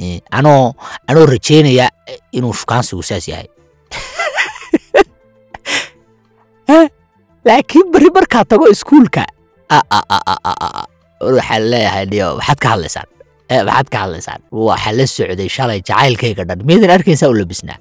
Eh, 0.00 0.20
anoo 0.30 0.74
anoo 1.08 1.26
rajeynaya 1.26 1.88
eh, 2.06 2.18
inuu 2.32 2.52
shukaansigu 2.54 3.02
saas 3.02 3.28
yahay. 3.28 3.48
Eh, 6.68 6.88
laakiin 7.44 7.90
beri 7.92 8.10
markaa 8.14 8.44
tago 8.44 8.66
iskuulka. 8.66 9.24
Waxaa 11.20 11.58
leeyahay 11.60 12.06
niyo 12.06 12.36
maxaad 12.36 12.58
ka 12.58 12.68
hadlaysaan. 12.68 13.08
Maxaad 13.66 13.88
ka 13.92 13.98
hadlaysaan. 13.98 14.40
Waxaa 14.50 14.92
la 14.96 15.06
socday 15.06 15.48
shalay 15.48 15.80
jacaylkayga 15.82 16.44
dhan. 16.48 16.64
Miyadan 16.64 16.90
arkaysaa 16.90 17.28
u 17.28 17.34
labisnaa 17.36 17.76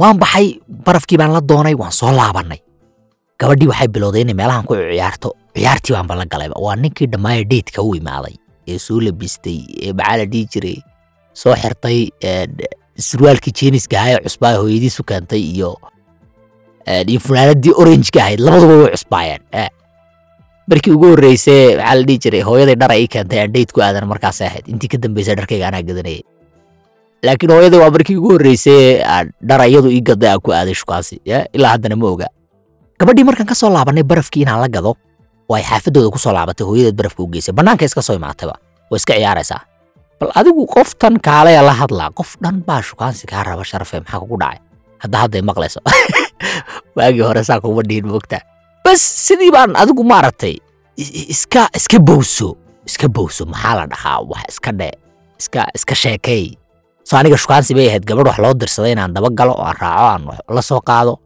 waan 0.00 0.18
baxay 0.18 0.56
barafkii 0.84 1.18
baan 1.20 1.32
la 1.32 1.40
doonay 1.48 1.74
waan 1.76 1.92
soo 1.92 2.12
laabannay 2.16 2.58
gabadhii 3.40 3.68
waxay 3.72 3.88
bilowday 3.88 4.22
inay 4.24 4.34
meelahan 4.36 4.64
ku 4.68 4.74
ciyaarto. 4.76 5.32
Ciyaartii 5.56 5.94
baanba 5.96 6.14
la 6.14 6.24
galayba 6.32 6.54
waa 6.60 6.76
ninkii 6.76 7.06
dhammaaya 7.12 7.44
dheydka 7.50 7.82
u 7.82 7.94
imaaday 7.96 8.34
ee 8.68 8.78
soo 8.78 9.00
labistay 9.00 9.58
ee 9.82 9.92
maxaa 9.92 10.16
la 10.20 10.24
dhihi 10.32 10.46
jiray 10.52 10.78
soo 11.40 11.54
xirtay 11.62 11.98
surwaalkii 13.08 13.52
jeeniska 13.60 13.96
ahaa 14.00 14.12
ee 14.16 14.22
cusbaa 14.26 14.54
hooyadiisu 14.60 15.02
keentay 15.10 15.40
iyo 15.54 15.70
iyo 17.06 17.20
funaanadii 17.20 17.72
oranjka 17.82 18.20
ahayd. 18.22 18.40
Labaduba 18.40 18.74
way 18.82 18.90
cusbaayeen 18.96 19.42
markii 20.70 20.92
ugu 20.94 21.06
horreysay 21.12 21.76
maxaa 21.76 21.94
la 21.94 22.02
dhihi 22.08 22.18
jiray 22.24 22.42
hooyaday 22.48 22.76
dhar 22.82 22.90
ay 22.92 23.06
keentay 23.06 23.40
aan 23.42 23.52
dheyd 23.52 23.70
aadan 23.86 24.06
markaasay 24.12 24.46
ahayd. 24.46 24.68
Intii 24.68 24.88
ka 24.92 24.98
dambeysay 24.98 25.34
dharkayga 25.34 25.68
anaa 25.68 25.82
gadanayay. 25.82 26.22
Laakiin 27.26 27.50
hooyaday 27.52 27.80
waa 27.82 27.90
markii 27.90 28.16
ugu 28.16 28.30
horreysay 28.36 29.02
aan 29.02 29.32
dhar 29.42 29.60
iyadu 29.68 29.90
ii 29.90 30.00
gaday 30.00 30.30
aan 30.30 30.40
ku 30.40 30.52
aaday 30.54 30.74
shukaasi 30.74 31.20
eh, 31.24 31.44
ilaa 31.52 31.72
haddana 31.74 31.96
ma 31.96 32.06
oga 32.06 32.28
gabadhii 33.00 33.24
markaan 33.24 33.48
ka 33.48 33.56
soo 33.56 33.72
laabannay 33.72 34.04
barafkii 34.04 34.44
inaan 34.44 34.60
la 34.60 34.68
gado 34.68 34.92
oo 35.48 35.56
ay 35.56 35.64
xaafadooda 35.64 36.12
ku 36.12 36.20
soo 36.20 36.36
laabatay 36.36 36.68
hooyadeed 36.68 36.96
barafka 37.00 37.24
u 37.24 37.32
geysay. 37.32 37.56
Bannaanka 37.56 37.88
iska 37.88 38.04
soo 38.04 38.14
imaatayba 38.20 38.60
way 38.92 39.00
iska 39.00 39.16
ciyaaraysaa. 39.16 39.60
Bal 40.20 40.30
adigu 40.36 40.66
qoftan 40.68 41.16
kaalaya 41.16 41.64
la 41.64 41.72
hadlaa 41.72 42.12
qof 42.12 42.36
dhan 42.44 42.60
baa 42.60 42.82
shukaansi 42.84 43.24
kaa 43.26 43.42
raba 43.42 43.64
sharafe 43.64 44.04
maxaa 44.04 44.20
kugu 44.20 44.36
dhacay. 44.36 44.60
Hadda 45.00 45.18
hadday 45.18 45.42
maqlayso. 45.42 45.80
Waagii 46.96 47.24
hore 47.24 47.44
saa 47.44 47.60
kuma 47.60 47.82
dhihin 47.88 48.04
moogta 48.06 48.44
bas 48.84 49.00
sidii 49.00 49.48
baan 49.48 49.72
adigu 49.76 50.04
maaragtay 50.04 50.60
iska 51.32 51.72
iska 51.72 51.98
bowso 51.98 52.56
iska 52.84 53.08
bowso. 53.08 53.48
Maxaa 53.48 53.74
la 53.80 53.86
dhahaa? 53.88 54.20
Wax 54.28 54.44
iska 54.60 54.76
dhe 54.76 54.92
iska 55.40 55.64
iska 55.74 55.94
sheekay. 55.94 56.52
So 57.08 57.16
aniga 57.16 57.40
shukaansi 57.40 57.72
bay 57.74 57.88
ahayd 57.88 58.04
gabadh 58.04 58.28
wax 58.28 58.38
loo 58.44 58.52
dirsaday 58.52 58.92
inaan 58.92 59.16
daba 59.16 59.32
oo 59.32 59.64
aan 59.64 59.76
raaco 59.80 60.04
aan 60.04 60.22
la 60.52 60.62
soo 60.62 60.84
qaado 60.84 61.16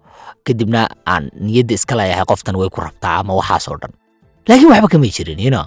kadibna 0.46 0.88
aan 1.08 1.30
niyadda 1.40 1.74
iska 1.74 1.96
leeyahay 1.96 2.24
qoftan 2.28 2.56
way 2.60 2.68
ku 2.68 2.80
rabtaa 2.84 3.20
ama 3.24 3.32
waxaasoo 3.40 3.76
dhan. 3.80 3.92
Laakiin 4.48 4.68
waxba 4.72 4.88
kamay 4.92 5.10
jirin 5.16 5.40
you 5.40 5.50
know. 5.50 5.64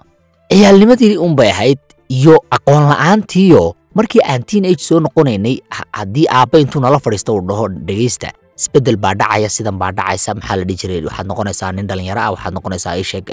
Ciyaalnimadii 0.52 1.18
unbay 1.18 1.50
ahayd 1.52 1.80
iyo 2.10 2.36
aqoon 2.56 2.84
la'aantiiyo 2.92 3.76
markii 3.98 4.22
aan 4.24 4.44
teen 4.46 4.66
age 4.70 4.80
soo 4.86 5.00
noqonaynay 5.04 5.56
ha- 5.76 5.90
haddii 5.92 6.28
aabba 6.30 6.60
intuu 6.64 6.80
nala 6.82 7.00
fadhiisto 7.00 7.36
uu 7.36 7.42
dhaho 7.50 7.68
dhegeysta 7.88 8.30
isbeddel 8.60 8.98
baa 8.98 9.14
dhacaya 9.18 9.50
sidan 9.50 9.78
baa 9.82 9.92
dhacaysa 9.92 10.36
maxaa 10.38 10.56
la 10.62 10.64
dhihi 10.70 10.78
jiray? 10.82 11.02
Waxaad 11.10 11.28
noqonaysaa 11.28 11.72
nin 11.76 11.88
dhalinyaro 11.90 12.22
ah 12.22 12.32
waxaad 12.38 12.54
noqonaysaa 12.58 12.96
isheg 13.02 13.28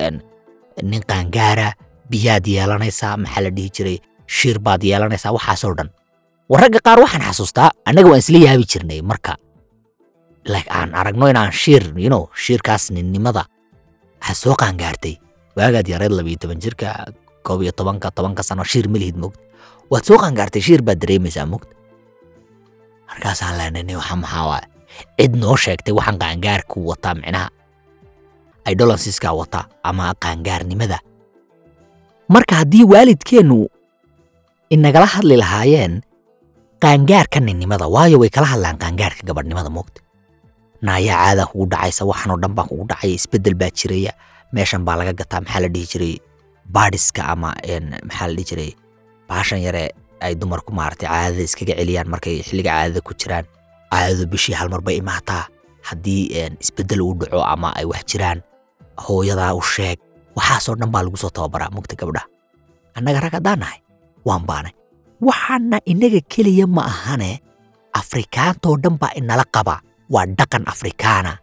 nin 0.83 1.03
qaangaara 1.11 1.69
biyaad 2.11 2.47
yeelanaysaa 2.57 3.17
maxaa 3.23 3.43
la 3.47 3.51
dhihi 3.57 3.71
jiray? 3.77 3.97
Shiir 4.27 4.59
baad 4.59 4.83
yeelanaysaa 4.91 5.33
waxaasoo 5.37 5.75
dhan. 5.79 5.89
War 6.51 6.61
ragga 6.65 6.81
qaar 6.87 6.99
waxaan 7.05 7.23
xasuustaa 7.31 7.69
annaga 7.89 8.09
waan 8.11 8.19
isla 8.25 8.39
yaabi 8.47 8.65
jirnay 8.73 9.01
marka 9.11 9.33
like 10.45 10.69
aan 10.71 10.93
aragno 10.95 11.27
inaan 11.33 11.53
shiir 11.53 11.93
know 11.97 12.29
shiirkaas 12.35 12.91
ninnimada 12.91 13.45
waxaad 14.21 14.37
soo 14.37 14.55
qaangaartay. 14.57 15.15
Waagaad 15.57 15.87
yareed 15.89 16.13
labiyo 16.13 16.37
toban 16.41 16.59
jirka 16.61 17.13
koob 17.47 17.63
iyo 17.63 17.73
tobanka 17.73 18.11
tobanka 18.11 18.43
sano 18.43 18.65
shiir 18.65 18.89
ma 18.89 18.99
lihid 18.99 19.17
mogta 19.17 19.41
waad 19.91 20.05
soo 20.05 20.19
qaangaartay 20.19 20.61
shiir 20.67 20.83
baad 20.83 20.99
dareemaysaa 21.03 21.47
mogta 21.47 21.73
markaasaan 23.09 23.55
leenaynay 23.59 23.97
waxa 23.97 24.17
maxaa 24.17 24.61
cid 25.19 25.33
noo 25.41 25.57
sheegtay 25.57 25.95
waxaan 25.95 26.19
qaangaarku 26.23 26.79
wataa 26.91 27.15
micnaha 27.15 27.49
idolansiska 28.73 29.29
wata 29.33 29.69
ama 29.83 30.15
qaangaarnimada. 30.23 30.99
Marka 32.29 32.55
haddii 32.65 32.85
waalidkeennu 32.93 33.69
inagala 34.75 35.07
hadli 35.07 35.37
lahaayeen 35.37 36.01
qaangaarka 36.83 37.41
ninnimada 37.41 37.87
waayo 37.95 38.17
way 38.19 38.31
kala 38.33 38.47
hadlaan 38.57 38.79
qaangaarka 38.83 39.21
gabadhnimada 39.29 39.69
moogta 39.71 40.01
naayaa 40.83 41.17
caadaa 41.25 41.47
kugu 41.51 41.67
dhacaysa 41.73 42.03
waxanoo 42.11 42.39
dhan 42.43 42.53
baa 42.57 42.67
kugu 42.71 42.85
dhacaya 42.91 43.15
isbeddel 43.19 43.55
baa 43.61 43.71
jiraya 43.79 44.13
meeshan 44.55 44.83
baa 44.87 44.97
laga 44.99 45.13
gataa 45.21 45.41
maxaa 45.45 45.61
la 45.65 45.69
dhihi 45.75 45.87
jiray? 45.93 46.15
Baadhiska 46.75 47.23
ama 47.33 47.51
maxaa 48.09 48.27
la 48.29 48.35
dhihi 48.37 48.47
jiray? 48.51 48.71
Baashan 49.29 49.61
yare 49.67 49.85
ay 50.25 50.35
dumarku 50.41 50.71
maaragtay 50.79 51.09
caadada 51.09 51.43
iskaga 51.49 51.75
celiyaan 51.81 52.09
markay 52.13 52.37
xilliga 52.47 52.71
caadada 52.77 53.01
ku 53.07 53.13
jiraan. 53.21 53.45
Caadadu 53.93 54.25
bishii 54.33 54.55
hal 54.59 54.69
bay 54.87 54.97
imaataa. 55.03 55.45
Haddii 55.89 56.23
een, 56.41 56.53
isbeddel 56.65 57.01
uu 57.05 57.15
dhaco 57.21 57.41
ama 57.45 57.69
ay 57.79 57.85
wax 57.85 58.05
jiraan 58.13 58.39
hooyadaa 59.07 59.53
u 59.55 59.63
sheeg. 59.63 59.99
Waxaasoo 60.37 60.75
dhan 60.81 60.91
baa 60.93 61.03
lagu 61.05 61.17
soo 61.23 61.31
tababaraa 61.31 61.71
mugta 61.75 61.95
gabdhaha 62.01 62.27
annaga 62.97 63.21
rag 63.25 63.33
haddaan 63.39 63.59
nahay 63.63 63.79
waan 64.27 64.45
baanay. 64.49 64.73
Waxaana 65.27 65.79
inaga 65.93 66.21
keliya 66.33 66.67
ma 66.77 66.83
ahane 66.93 67.31
afrikaantoo 68.01 68.77
dhan 68.83 68.97
baa 69.01 69.13
inala 69.21 69.45
qaba 69.55 69.75
waa 70.11 70.27
dhaqan 70.39 70.65
afrikaana. 70.73 71.39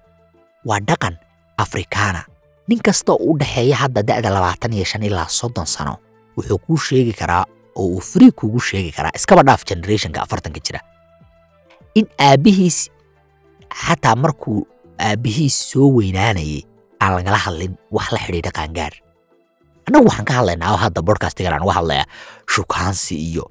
Waa 0.66 0.80
dhaqan 0.80 1.16
afrikaana. 1.58 2.22
Nin 2.68 2.80
kasta 2.80 3.12
oo 3.14 3.32
u 3.34 3.38
dhexeeya 3.40 3.76
hadda 3.76 4.02
da'da 4.04 4.30
labaatan 4.30 4.74
iyo 4.74 4.86
shan 4.86 5.04
ilaa 5.04 5.28
soddon 5.28 5.66
sano 5.66 5.98
wuxuu 6.38 6.58
kuu 6.58 6.78
sheegi 6.78 7.14
karaa 7.14 7.46
oo 7.76 7.86
uu 7.98 8.00
free 8.02 8.32
kuugu 8.32 8.60
sheegi 8.60 8.92
karaa 8.92 9.12
iskaba 9.16 9.44
dhaaf 9.44 9.64
generationka 9.66 10.22
afartanka 10.22 10.60
jira. 10.66 10.80
In 11.96 12.06
aabbihiis 12.20 12.90
xataa 13.84 14.16
markuu 14.16 14.68
aabbihiis 15.00 15.56
soo 15.72 15.90
weynaanayay 15.98 16.62
aan 17.02 17.12
lagala 17.18 17.38
hadlin 17.38 17.74
wax 17.92 18.08
la 18.14 18.20
xidhiidha 18.26 18.52
qaangaar. 18.58 18.94
Annagu 19.88 20.06
waxaan 20.08 20.26
ka 20.30 20.34
hadlaynaa 20.40 20.78
hadda 20.84 21.02
bodcastigan 21.08 21.54
aan 21.54 21.64
uga 21.66 21.74
hadlayaa 21.82 22.06
shukaansi 22.54 23.16
iyo 23.30 23.44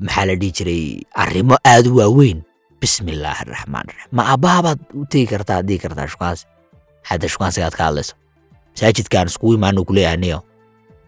maxaa 0.00 0.24
la 0.28 0.34
dhihi 0.40 0.52
jiray 0.56 0.82
arrimo 1.22 1.54
aad 1.72 1.86
u 1.86 1.96
waaweyn 2.00 2.38
bismillaahi 2.86 3.42
araxmaan 3.46 3.86
raxiim 3.90 4.12
ma 4.18 4.22
aabbahabaad 4.32 4.78
u 4.94 5.04
tegi 5.12 5.26
kartaa 5.32 5.60
dhihi 5.68 5.78
kartaa 5.84 6.06
shukaansi 6.12 6.44
hadda 7.08 7.26
shukaansigaad 7.34 7.74
ka 7.78 7.82
hadlayso 7.88 8.14
masaajidkaan 8.74 9.26
iskugu 9.30 9.52
imaanu 9.58 9.80
ku 9.88 9.92
leeyahay 9.96 10.18
niyo 10.24 10.38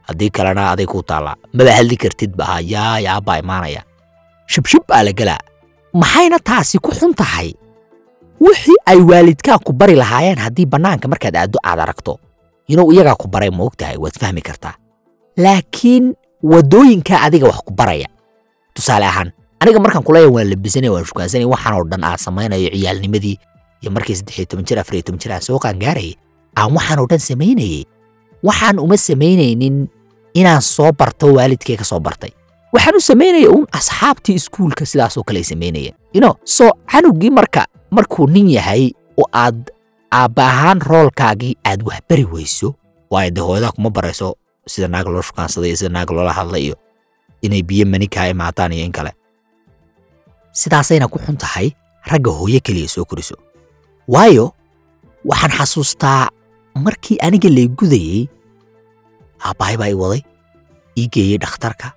haddii 0.09 0.31
kalena 0.37 0.63
aday 0.73 0.87
kuu 0.93 1.03
taallaa 1.11 1.37
maba 1.57 1.73
hadli 1.79 1.97
kartid 2.05 2.33
ba 2.39 2.45
haa 2.51 2.61
yaa 2.75 2.97
yaabbaa 3.07 3.39
imaanaya 3.45 3.83
shibshib 4.53 4.83
baa 4.91 5.03
la 5.09 5.13
gelaa 5.21 5.39
maxayna 6.03 6.39
taasi 6.51 6.77
ku 6.85 6.91
xun 6.99 7.13
tahay 7.23 7.49
wixii 8.47 8.79
ay 8.91 8.99
waalidkaa 9.11 9.59
ku 9.67 9.71
bari 9.81 9.95
lahaayeen 10.03 10.39
haddii 10.45 10.67
bannaanka 10.75 11.07
markaad 11.15 11.37
aaddo 11.43 11.59
aad 11.71 11.81
aragto 11.87 12.13
inuu 12.73 12.91
iyagaa 12.95 13.17
ku 13.23 13.27
baray 13.35 13.51
ma 13.57 13.63
ogtahay 13.71 13.97
waad 14.05 14.17
fahmi 14.23 14.43
kartaa 14.49 14.75
laakiin 15.45 16.05
waddooyinkaa 16.53 17.21
adiga 17.27 17.47
wax 17.51 17.61
ku 17.69 17.73
baraya 17.81 18.09
tusaale 18.75 19.07
ahaan 19.13 19.31
aniga 19.61 19.79
markaan 19.83 20.05
kuleeya 20.07 20.31
waan 20.31 20.49
labisanaya 20.51 20.93
waan 20.93 21.05
shukaansanaya 21.09 21.49
waxaan 21.51 21.75
oo 21.79 21.85
dhan 21.91 22.03
aan 22.05 22.19
samaynayo 22.19 22.69
ciyaalnimadii 22.71 23.37
iyo 23.83 23.91
markii 23.91 24.15
saddex 24.17 24.37
iyo 24.39 24.47
toban 24.47 24.65
jir 24.65 24.79
afar 24.79 24.95
iyo 24.95 25.03
toban 25.03 25.19
jir 25.21 25.33
aan 25.33 25.43
soo 25.43 25.59
qaangaarayay 25.59 26.15
aan 26.57 26.71
waxaan 26.75 27.07
dhan 27.11 27.19
samaynayay 27.21 27.85
waxaan 28.43 28.79
uma 28.79 28.97
samaynaynin 28.97 29.89
inaan 30.35 30.63
soo 30.63 30.93
barto 30.93 31.27
waalidkay 31.35 31.77
ka 31.77 31.85
soo 31.85 31.99
bartay. 32.01 32.31
Waxaan 32.73 32.97
u 32.97 33.01
samaynaya 33.01 33.51
uun 33.51 33.67
asxaabtii 33.73 34.35
iskuulka 34.39 34.87
sidaasoo 34.87 35.23
kale 35.27 35.39
ay 35.43 35.45
samaynayeen 35.45 35.95
ino 36.15 36.37
soo 36.45 36.71
canugii 36.93 37.31
marka 37.31 37.67
markuu 37.91 38.27
nin 38.31 38.51
yahay 38.51 38.91
oo 39.19 39.27
aad 39.33 39.71
aabba 40.13 40.43
ahaan 40.47 40.81
roolkaagii 40.81 41.57
aad 41.65 41.83
wax 41.83 41.99
bari 42.09 42.25
weyso 42.25 42.75
waayo 43.11 43.31
dee 43.35 43.41
hooyadaa 43.43 43.73
kuma 43.75 43.91
barayso 43.91 44.37
sida 44.67 44.89
naag 44.89 45.07
loo 45.09 45.23
shukaansaday 45.23 45.69
iyo 45.71 45.77
sida 45.77 45.89
naag 45.91 46.11
loola 46.11 46.33
hadlay 46.33 46.63
iyo 46.71 46.77
inay 47.43 47.63
biyo 47.63 47.87
mani 47.87 48.07
kaa 48.07 48.29
imaataan 48.29 48.73
iyo 48.73 48.85
in 48.85 48.93
kale 48.93 49.13
sidaasayna 50.53 51.09
ku 51.09 51.19
xun 51.19 51.37
tahay 51.37 51.73
ragga 52.11 52.31
hooyo 52.31 52.61
keliya 52.65 52.89
soo 52.89 53.05
koriso. 53.05 53.37
Waayo 54.09 54.55
waxaan 55.25 55.53
xasuustaa 55.59 56.29
markii 56.85 57.19
aniga 57.27 57.49
lay 57.51 57.69
gudayey 57.69 58.29
aabbahay 59.45 59.77
baa 59.81 59.91
i 59.93 59.97
waday 60.03 60.23
ii 60.99 61.07
geeyey 61.15 61.39
dhakhtarka 61.43 61.93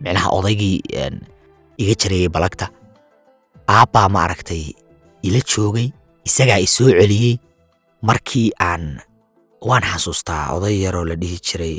micnaha 0.00 0.28
odaygii 0.38 0.76
iga 1.78 1.94
jareeyey 2.02 2.28
balagta. 2.28 2.66
Aabbaa 3.68 4.08
ma 4.08 4.24
aragtay 4.26 4.72
ila 5.22 5.40
joogay 5.50 5.88
isagaa 6.28 6.58
i 6.58 6.66
soo 6.66 6.90
celiyey 7.00 7.38
markii 8.02 8.50
aan 8.68 9.00
waan 9.68 9.84
xasuustaa 9.90 10.42
oday 10.56 10.74
yaroo 10.84 11.04
la 11.04 11.14
dhihi 11.20 11.38
jiray. 11.46 11.76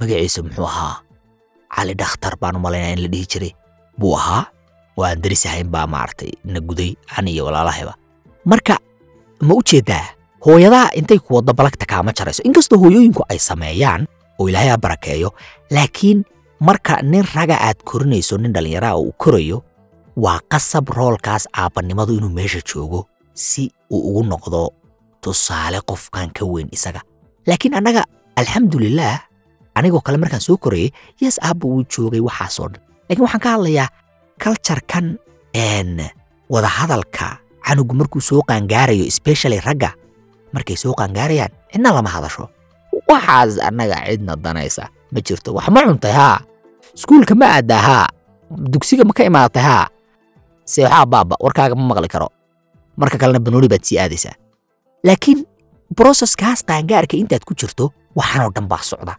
Magaciisa 0.00 0.42
muxuu 0.42 0.64
ahaa 0.70 0.96
cali 1.76 1.94
dhakhtar 2.00 2.34
baan 2.40 2.56
u 2.56 2.60
malaynaya 2.64 2.94
in 2.96 3.02
la 3.04 3.08
dhihi 3.12 3.26
jiray. 3.32 3.52
Buu 3.98 4.14
ahaa 4.16 4.44
waan 5.00 5.20
daris 5.22 5.46
ahayn 5.46 5.68
baa 5.74 5.86
maaragtay 5.94 6.30
na 6.44 6.60
guday 6.60 6.90
ani 7.16 7.30
iyo 7.34 7.44
walaalahayba 7.48 7.94
marka 8.44 8.76
ma 9.46 9.54
u 9.54 9.62
jeedaa 9.70 10.04
hooyadaa 10.46 10.88
intay 10.98 11.18
ku 11.18 11.42
balagta 11.42 11.84
kaama 11.86 12.12
jarayso. 12.16 12.42
Inkastoo 12.48 12.78
hooyooyinku 12.82 13.22
ay 13.28 13.38
sameeyaan 13.38 14.02
oo 14.38 14.48
ilaahay 14.48 14.68
ha 14.72 14.76
barakeeyo 14.78 15.30
laakiin 15.70 16.24
marka 16.60 17.02
nin 17.02 17.24
raga 17.34 17.56
aad 17.66 17.78
korinayso 17.84 18.36
nin 18.38 18.52
dhallinyaraha 18.52 18.96
uu 18.98 19.12
korayo 19.22 19.58
waa 20.16 20.40
qasab 20.52 20.88
roolkaas 20.88 21.44
aabbannimadu 21.52 22.12
inuu 22.18 22.28
meesha 22.38 22.60
joogo 22.74 23.06
si 23.34 23.72
uu 23.90 24.00
ugu 24.10 24.22
noqdo 24.32 24.62
tusaale 25.20 25.80
qofkan 25.90 26.30
ka 26.36 26.44
weyn 26.44 26.68
isaga. 26.72 27.00
Laakiin 27.46 27.74
annaga 27.78 28.02
alxamdulilaah 28.36 29.18
anigoo 29.74 30.00
kale 30.00 30.18
markaan 30.18 30.40
soo 30.40 30.56
korayay 30.56 30.90
yes 31.20 31.36
aabba 31.42 31.68
wuu 31.68 31.84
joogay 31.92 32.20
waxaasoo 32.28 32.68
dhan. 32.72 32.80
Laakiin 33.08 33.24
waxaan 33.24 33.40
ka 33.44 33.50
hadlayaa 33.56 33.88
kaljarkan 34.42 35.06
wadahadalka 36.50 37.38
canugu 37.66 37.94
markuu 37.94 38.20
soo 38.20 38.42
qaangaarayo 38.48 39.04
especially 39.06 39.60
ragga 39.60 39.90
markay 40.54 40.76
soo 40.76 40.94
qaangaarayaan 40.98 41.52
cidna 41.72 41.90
lama 41.94 42.10
hadasho. 42.10 42.48
Waxaas 43.10 43.58
annaga 43.62 43.96
cidna 44.08 44.34
danaysa. 44.36 44.88
Ma 45.12 45.18
jirto 45.26 45.54
wax 45.54 45.68
ma 45.74 45.80
cuntay 45.86 46.12
haa? 46.12 46.38
Iskuulka 46.94 47.34
ma 47.34 47.46
aadaa 47.58 47.78
haa? 47.88 48.06
Dugsiga 48.50 49.04
ma 49.06 49.12
ka 49.14 49.22
imaatay 49.24 49.62
haa? 49.62 49.86
Se 50.64 50.82
waxaa 50.82 51.06
baaba 51.06 51.36
warkaaga 51.40 51.74
ma 51.78 51.84
maqli 51.94 52.08
karo. 52.10 52.28
Marka 52.98 53.18
kalena 53.18 53.38
banooni 53.38 53.68
baad 53.70 53.82
sii 53.86 53.98
aadaysaa. 54.02 54.34
Laakiin 55.06 55.46
broseskaas 55.96 56.62
qaangaarka 56.66 57.14
intaad 57.16 57.42
ku 57.46 57.54
jirto 57.54 57.92
waxaanoo 58.18 58.50
dhan 58.54 58.66
baa 58.70 58.82
socda. 58.82 59.14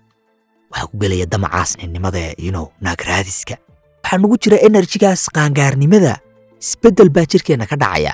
Waxaa 0.72 0.88
ku 0.92 0.96
gelaya 1.00 1.26
damacaas 1.32 1.78
ninnimada 1.80 2.20
yinow 2.40 2.68
naagraadiska 2.84 3.56
waxaa 4.04 4.18
nugu 4.22 4.38
jira 4.42 4.58
enerjigaas 4.68 5.30
qaangaarnimada. 5.36 6.14
Isbeddel 6.62 7.10
baa 7.10 7.26
jirkeenna 7.32 7.66
ka 7.68 7.76
dhacaya. 7.76 8.14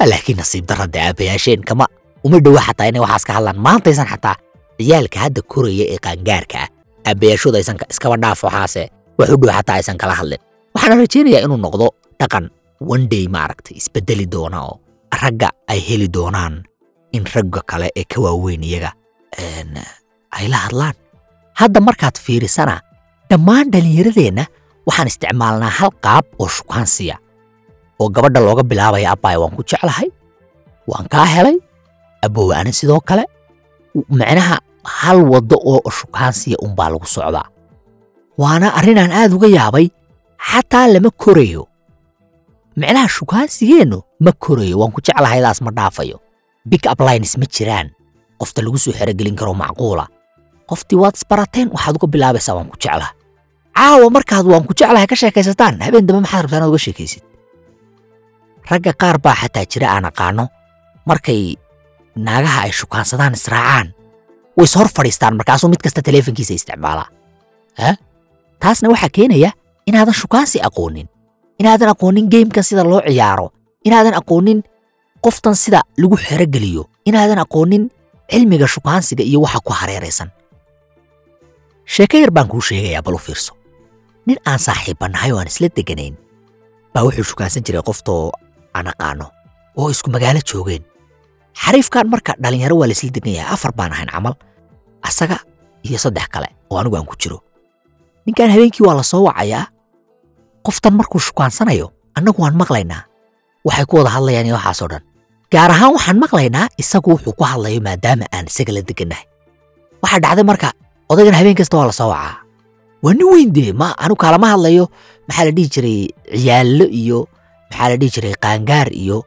Laakiin 0.00 0.38
nasiib 0.38 0.66
darra 0.68 0.86
dee 0.86 1.00
aabbayaasheen 1.08 1.62
kama. 1.68 1.86
Uma 2.24 2.38
dhowa 2.40 2.60
xataa 2.66 2.88
inay 2.90 3.00
waxaas 3.04 3.24
ka 3.26 3.32
hadlaan. 3.36 3.58
Maantaysan 3.66 4.06
xataa 4.12 4.36
ciyaalka 4.78 5.18
hadda 5.24 5.42
koraya 5.52 5.84
ee 5.94 5.98
qaangaarka 6.06 6.58
ah. 6.64 6.68
Aabbayaashooda 7.08 7.58
aysan 7.58 7.76
iskaba 7.92 8.16
dhaaf 8.22 8.40
waxaase. 8.44 8.82
Wax 9.18 9.28
u 9.30 9.36
dhow 9.36 9.52
xataa 9.58 9.76
aysan 9.78 9.96
kala 10.00 10.14
hadlin. 10.18 10.38
Waxaana 10.74 10.94
rajaynayaa 11.02 11.44
inuu 11.46 11.56
noqdo 11.66 11.86
dhaqan 12.20 12.44
one 12.94 13.06
maaragtay 13.34 13.74
isbeddeli 13.80 14.26
doona 14.26 14.58
oo 14.68 14.74
ragga 15.22 15.48
ay 15.68 15.80
heli 15.88 16.08
doonaan 16.16 16.54
in 17.16 17.24
ragga 17.34 17.60
kale 17.70 17.88
ee 17.96 18.04
ka 18.12 18.18
waaweyn 18.24 18.62
iyaga 18.64 18.90
ay 20.36 20.46
la 20.52 20.56
hadlaan. 20.66 20.94
Hadda 21.60 21.80
markaad 21.80 22.16
fiirisana 22.18 22.80
dhammaan 23.30 23.70
dhallinyaradeenna 23.72 24.44
waxaan 24.86 25.08
isticmaalnaa 25.10 25.72
hal 25.78 25.90
qaab 26.04 26.24
oo 26.42 26.48
shukaansiya 26.56 27.16
oo 28.00 28.08
gabadha 28.14 28.40
looga 28.46 28.62
bilaabaya 28.70 29.08
abbaaya 29.14 29.38
waan 29.42 29.54
ku 29.56 29.62
jeclahay 29.70 30.08
waan 30.90 31.06
kaa 31.12 31.24
helay 31.34 31.56
abbowe 32.24 32.54
ani 32.56 32.72
sidoo 32.72 33.00
kale 33.08 33.24
macnaha 34.18 34.56
hal 35.00 35.18
waddo 35.32 35.56
oo 35.72 35.90
shukaansiya 35.98 36.56
unbaa 36.66 36.88
lagu 36.92 37.06
socdaa. 37.06 37.46
Waana 38.38 38.74
arrinaan 38.78 39.12
aad 39.12 39.32
uga 39.36 39.48
yaabay 39.48 39.86
xataa 40.48 40.86
lama 40.92 41.10
korayo. 41.22 41.62
Micnaha 42.76 43.08
shukaansigeennu 43.16 43.98
ma 44.24 44.32
korayo 44.44 44.76
waan 44.82 44.92
ku 44.92 45.00
jeclahaydaas 45.06 45.62
ma 45.64 45.70
dhaafayo. 45.70 46.18
Big 46.66 46.82
uplines 46.92 47.32
ma 47.40 47.46
jiraan 47.54 47.88
qofta 48.40 48.60
lagu 48.64 48.78
soo 48.84 48.92
xerogelin 48.98 49.36
karo 49.38 49.54
macquula. 49.54 50.04
Qoftii 50.68 50.98
waad 51.02 51.14
isbarateen 51.16 51.68
waxaad 51.74 51.94
uga 51.96 52.06
bilaabaysaa 52.12 52.54
waan 52.58 52.68
ku 52.72 52.76
jeclaha 52.82 53.10
caawa 53.76 54.06
markaad 54.10 54.46
waan 54.46 54.64
ku 54.66 54.72
jeclahay 54.74 55.06
ka 55.06 55.16
sheekaysataan. 55.16 55.80
Habeen 55.82 56.06
dambe 56.06 56.20
maxaad 56.24 56.42
rabtaan 56.46 56.60
inaad 56.62 56.70
uga 56.72 56.78
sheekaysid? 56.86 57.22
Ragga 58.70 58.92
qaar 59.00 59.18
baa 59.24 59.34
xataa 59.40 59.66
jira 59.72 59.88
aan 59.94 60.04
aqaano. 60.10 60.44
Markay 61.06 61.56
naagaha 62.16 62.60
ay 62.66 62.72
shukaansadaan 62.72 63.34
israacaan 63.38 63.88
way 64.56 64.64
is 64.64 64.74
hor 64.78 64.88
fadhiistaan 64.88 65.36
markaasuu 65.36 65.68
mid 65.68 65.82
kasta 65.84 66.00
taleefonkiisa 66.02 66.54
isticmaalaa. 66.54 67.08
Ha 67.80 67.90
taasna 68.62 68.88
waxaa 68.88 69.10
keenaya 69.16 69.50
inaadan 69.86 70.14
shukaansi 70.14 70.58
aqoonin 70.68 71.08
inaadan 71.60 71.88
aqoonin 71.94 72.26
geymkan 72.32 72.64
sida 72.64 72.84
loo 72.90 73.02
ciyaaro 73.08 73.50
inaadan 73.84 74.14
aqoonin 74.20 74.62
qoftan 75.24 75.56
sida 75.56 75.80
lagu 75.98 76.16
xerogeliyo 76.16 76.82
inaadan 77.04 77.38
aqoonin 77.44 77.90
cilmiga 78.30 78.66
shukaansiga 78.74 79.22
iyo 79.26 79.40
waxa 79.44 79.60
ku 79.66 79.72
hareeraysan. 79.72 80.30
Sheeko 81.84 82.16
yar 82.22 82.30
baan 82.30 82.48
kuu 82.48 82.60
sheegayaa 82.62 83.02
bal 83.02 83.14
u 83.14 83.18
fiirso 83.18 83.52
nin 84.26 84.38
aan 84.48 84.58
saaxiibbannahay 84.66 85.30
oo 85.32 85.38
aan 85.40 85.50
isla 85.52 85.68
deganayn 85.76 86.14
baa 86.94 87.04
wuxuu 87.06 87.24
shukaansan 87.30 87.62
jiray 87.66 87.82
qoftoo 87.88 88.32
aan 88.76 88.86
aqaano 88.92 89.26
oo 89.80 89.88
isku 89.94 90.08
magaalo 90.14 90.40
joogeen 90.50 90.82
xariifkan 91.62 92.06
marka 92.12 92.32
dhallinyaro 92.42 92.74
waa 92.80 92.88
laisla 92.90 93.10
degan 93.16 93.34
yahay 93.38 93.52
afar 93.54 93.72
baan 93.78 93.92
ahayn 93.94 94.10
camal 94.14 94.34
asaga 95.08 95.36
iyo 95.86 95.98
saddex 96.04 96.26
kale 96.34 96.48
oo 96.70 96.76
anigu 96.80 96.96
aan 96.96 97.06
ku 97.10 97.14
jiro 97.22 97.38
ninkan 98.26 98.50
habeenkii 98.54 98.84
waa 98.86 98.96
la 98.98 99.04
soo 99.10 99.22
wacayaa 99.28 99.64
qoftan 100.66 100.94
markuu 100.98 101.20
shukaansanayo 101.26 101.86
annagu 102.16 102.42
waan 102.42 102.56
maqlaynaa 102.62 103.02
waxay 103.66 103.84
ku 103.90 103.94
wada 104.00 104.10
hadlayaan 104.16 104.46
iyo 104.48 104.56
waxaasoo 104.58 104.88
dhan 104.92 105.02
gaar 105.52 105.70
ahaan 105.70 105.92
waxaan 105.96 106.18
maqlaynaa 106.24 106.66
isagu 106.82 107.10
wuxuu 107.14 107.32
ku 107.38 107.44
hadlayo 107.44 107.80
maadaama 107.86 108.24
aan 108.34 108.46
isaga 108.50 108.72
la 108.76 108.82
degannahay 108.88 109.26
waxaa 110.02 110.20
dhacday 110.24 110.46
marka 110.50 110.68
odaygan 111.12 111.36
habeen 111.38 111.56
kasta 111.60 111.76
waa 111.78 111.86
la 111.90 111.94
soo 112.00 112.08
wacaa 112.14 112.34
waa 113.04 113.12
nin 113.16 113.26
weyn 113.32 113.50
dee 113.56 113.72
ma 113.80 113.88
anigu 114.02 114.16
kaalama 114.22 114.48
hadlayo. 114.56 114.84
Maxaa 115.28 115.44
la 115.48 115.52
dhihi 115.56 115.68
jiray 115.74 115.98
ciyaallo 116.40 116.86
iyo 117.00 117.18
maxaa 117.70 117.88
la 117.92 117.96
dhihi 118.00 118.10
jiray 118.14 118.34
qaangaar 118.44 118.88
iyo 119.02 119.18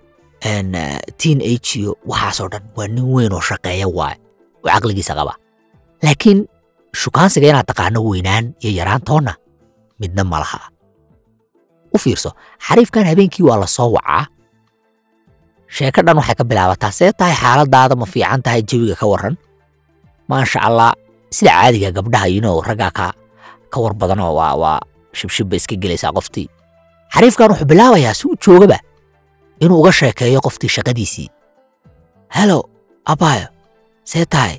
teen 1.19 1.39
age 1.51 1.71
iyo 1.81 1.91
waxaasoo 2.09 2.49
dhan. 2.53 2.63
Waa 2.77 2.87
nin 2.93 3.05
weyn 3.13 3.33
oo 3.37 3.41
shaqeeya 3.49 3.87
waaye 3.97 4.17
oo 4.63 4.69
caqligiisa 4.73 5.13
qaba. 5.19 5.33
Laakiin 6.03 6.39
shukaansiga 7.01 7.47
inaad 7.51 7.67
taqaano 7.69 7.99
weynaan 8.09 8.45
iyo 8.63 8.71
yaraantoonna 8.79 9.33
midna 10.01 10.23
ma 10.31 10.37
laha. 10.43 10.59
U 11.93 11.97
fiirso 12.03 12.29
xariifkan 12.65 13.05
habeenkii 13.09 13.45
waa 13.49 13.57
la 13.61 13.67
wacaa. 13.67 14.23
Sheeko 15.75 15.99
dhan 16.05 16.15
waxay 16.19 16.35
ka 16.39 16.43
bilaabataa 16.49 16.91
see 16.97 17.11
tahay 17.19 17.35
xaaladaada 17.41 17.95
ma 18.01 18.05
fiican 18.13 18.41
tahay 18.45 18.61
jawiga 18.69 18.95
ka 19.01 19.05
warran? 19.11 19.35
Maasha 20.29 20.59
allah 20.67 20.91
sida 21.35 21.51
caadiga 21.51 21.89
gabdhaha 21.97 22.27
yinow 22.33 22.57
raggaa 22.67 22.91
ka 22.97 23.05
ka 23.71 23.77
war 23.83 23.93
badanoo 23.93 24.33
waa 24.39 24.55
waa 24.61 24.79
shibshibba 25.17 25.55
iska 25.59 25.75
gelaysaa 25.81 26.11
qoftii. 26.17 26.47
Xariifkan 27.13 27.49
wuxuu 27.51 27.65
bilaabayaa 27.71 28.13
si 28.13 28.27
uu 28.27 28.35
joogaba 28.45 28.79
inuu 29.59 29.79
uga 29.81 29.91
sheekeeyo 29.91 30.39
qoftii 30.45 30.69
shaqadiisii. 30.75 31.29
Helo 32.35 32.59
abaayo 33.05 33.47
see 34.03 34.25
tahay? 34.25 34.55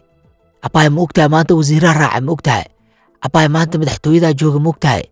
Abaayo 0.62 0.90
ma 0.90 1.00
ogtahay 1.02 1.28
maanta 1.28 1.54
wasiiraha 1.54 1.98
raaca 2.00 2.20
ma 2.26 2.32
ogtahay? 2.32 2.64
Abaayo 3.26 3.48
maanta 3.54 3.78
madaxtooyadaa 3.78 4.32
jooga 4.40 4.58
ma 4.64 4.68
ogtahay? 4.72 5.02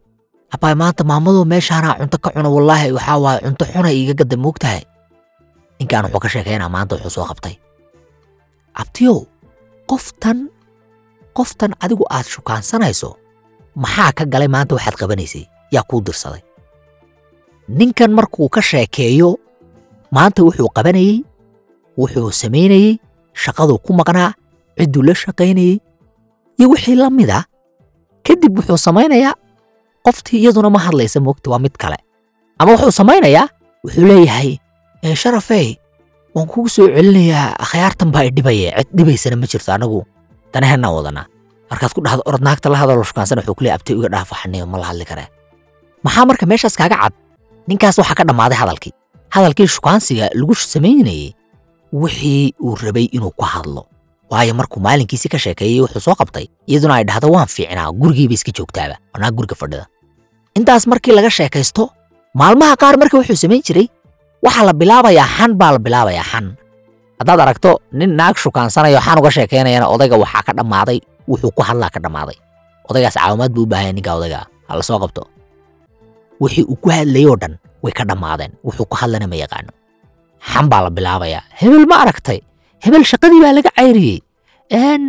Abaayo 0.55 0.77
maanta 0.81 1.03
maamadoo 1.05 1.45
meeshaanaa 1.45 1.95
cunto 2.01 2.19
ka 2.19 2.31
cuna 2.35 2.49
wallaahi 2.55 2.93
waxaa 2.97 3.19
waaye 3.25 3.41
cunto 3.45 3.65
xuna 3.73 3.91
iiga 3.93 4.15
gadda 4.19 4.37
ma 4.37 4.49
ogtahay? 4.49 4.83
Ninkan 5.79 6.05
wuxuu 6.05 6.21
ka 6.25 6.29
sheekaynaa 6.33 6.69
maanta 6.75 6.95
wuxuu 6.97 7.11
soo 7.17 7.27
qabtay. 7.31 7.55
Abtiyow 8.81 9.19
qoftan 9.91 10.39
qoftan 11.37 11.73
adigu 11.85 12.05
aad 12.11 12.27
shukaansanayso 12.35 13.11
maxaa 13.83 14.13
ka 14.19 14.25
galay 14.33 14.49
maanta 14.55 14.73
waxaad 14.77 14.97
qabanaysay? 15.01 15.45
Yaa 15.75 15.85
kuu 15.89 16.01
dirsaday. 16.07 16.43
Ninkan 17.69 18.11
markuu 18.15 18.49
ka 18.49 18.61
sheekeeyo 18.63 19.31
maanta 20.15 20.41
wuxuu 20.47 20.69
qabanayey 20.77 21.17
wuxuu 21.99 22.31
samaynayey 22.43 22.99
shaqaduu 23.43 23.79
ku 23.85 23.91
maqnaa 23.99 24.31
cidduu 24.79 25.03
la 25.09 25.15
shaqaynayey 25.23 25.75
iyo 26.59 26.67
wixii 26.73 26.95
la 27.01 27.11
mid 27.11 27.31
a 27.31 27.41
kadib 28.27 28.53
wuxuu 28.59 28.79
samaynayaa. 28.87 29.35
Qoftii 30.07 30.39
iyaduna 30.43 30.71
ma 30.71 30.79
hadlaysa 30.87 31.19
moogta 31.21 31.51
waa 31.51 31.59
mid 31.59 31.75
kale. 31.83 31.99
Ama 32.59 32.73
wuxuu 32.73 32.93
samaynayaa 33.01 33.49
wuxuu 33.85 34.07
leeyahay 34.11 34.51
"Ee, 35.05 35.15
sharafey 35.15 35.77
waan 36.35 36.47
kugu 36.47 36.69
soo 36.69 36.87
celinayaa 36.97 37.59
akhyaartan 37.65 38.11
baa 38.15 38.25
idhibaye 38.31 38.71
cid 38.79 38.89
dhibaysana 38.97 39.37
ma 39.37 39.47
jirto 39.51 39.71
anagu 39.75 40.01
danaheenaan 40.53 40.95
wadanaa 40.97 41.27
markaad 41.71 41.93
ku 41.97 42.01
dhahdo 42.07 42.23
orod 42.29 42.43
naagta 42.47 42.69
la 42.73 42.79
hadalo 42.83 43.03
shukaansana 43.11 43.41
wuxuu 43.43 43.55
ku 43.59 43.63
leeyahay 43.65 43.79
abtay 43.81 43.95
iga 43.99 44.09
dhaaf 44.15 44.31
ma 44.73 44.77
la 44.83 44.87
hadli 44.91 45.05
karee 45.11 45.29
maxaa 46.05 46.25
marka 46.31 46.45
meeshaas 46.51 46.77
kaaga 46.81 46.97
cad? 47.03 47.15
Ninkaas 47.69 47.99
waxaa 47.99 48.15
ka 48.19 48.25
dhammaaday 48.29 48.59
hadalkii. 48.63 48.93
Hadalkii 49.35 49.67
shukaansiga 49.75 50.27
lagu 50.39 50.55
samaynayey 50.55 51.35
wixii 51.93 52.55
uu 52.63 52.75
rabay 52.85 53.07
inuu 53.17 53.31
ku 53.39 53.45
hadlo. 53.45 53.83
Waayo 54.31 54.55
markuu 54.55 54.81
maalinkiisii 54.81 55.29
ka 55.29 55.39
sheekeeyey 55.39 55.81
wuxuu 55.83 56.01
soo 56.07 56.15
qabtay 56.15 56.47
iyaduna 56.71 56.95
ay 56.99 57.05
dhahdo 57.05 57.27
waan 57.35 57.47
fiicnaa 57.55 57.91
gurigiiba 58.01 58.35
iska 58.39 58.53
joogtaaba 58.57 58.97
anaa 59.15 59.31
guriga 59.37 59.55
fadhida. 59.61 59.87
Intaas 60.59 60.87
markii 60.87 61.13
laga 61.19 61.31
sheekaysto 61.31 61.91
maalmaha 62.35 62.77
qaar 62.83 62.95
marka 63.03 63.17
wuxuu 63.19 63.37
samayn 63.43 63.63
jiray 63.67 63.87
waxaa 64.45 64.65
la 64.69 64.73
bilaabayaa 64.81 65.27
xan 65.37 65.51
baa 65.61 65.73
la 65.75 65.79
bilaabayaa 65.79 66.25
xan. 66.31 66.47
Haddaad 67.19 67.41
aragto 67.45 67.71
nin 67.99 68.11
naag 68.19 68.37
shukaansanayo 68.43 69.01
xan 69.07 69.19
uga 69.19 69.31
sheekaynayana 69.37 69.87
odayga 69.95 70.17
waxaa 70.23 70.43
ka 70.47 70.53
dhammaaday 70.59 70.99
wuxuu 71.29 71.51
ku 71.57 71.63
hadlaa 71.69 71.91
ka 71.95 72.01
dhammaaday. 72.05 72.37
Odaygaas 72.89 73.17
caawimaad 73.19 73.53
buu 73.55 73.63
u 73.67 73.71
baahan 73.71 73.85
yahay 73.87 73.95
ninka 73.99 74.13
odayga 74.19 74.41
ha 74.69 74.73
la 74.79 74.83
soo 74.89 74.99
qabto. 75.03 75.23
Wixii 76.41 76.65
uu 76.71 76.77
ku 76.83 76.89
hadlayoo 76.97 77.37
dhan 77.43 77.55
way 77.83 77.93
ka 77.99 78.05
dhammaadeen 78.11 78.53
wuxuu 78.67 78.87
ku 78.91 78.97
hadlana 79.01 79.27
ma 79.33 79.37
yaqaano. 79.43 79.71
Xan 80.51 80.67
baa 80.71 80.83
la 80.87 80.91
bilaabayaa 80.97 81.43
hebel 81.61 81.85
ma 81.91 81.97
aragtay. 82.05 82.39
Hebel 82.85 83.05
shaqadii 83.11 83.41
baa 83.45 83.53
laga 83.59 83.71
cayriyey. 83.79 84.19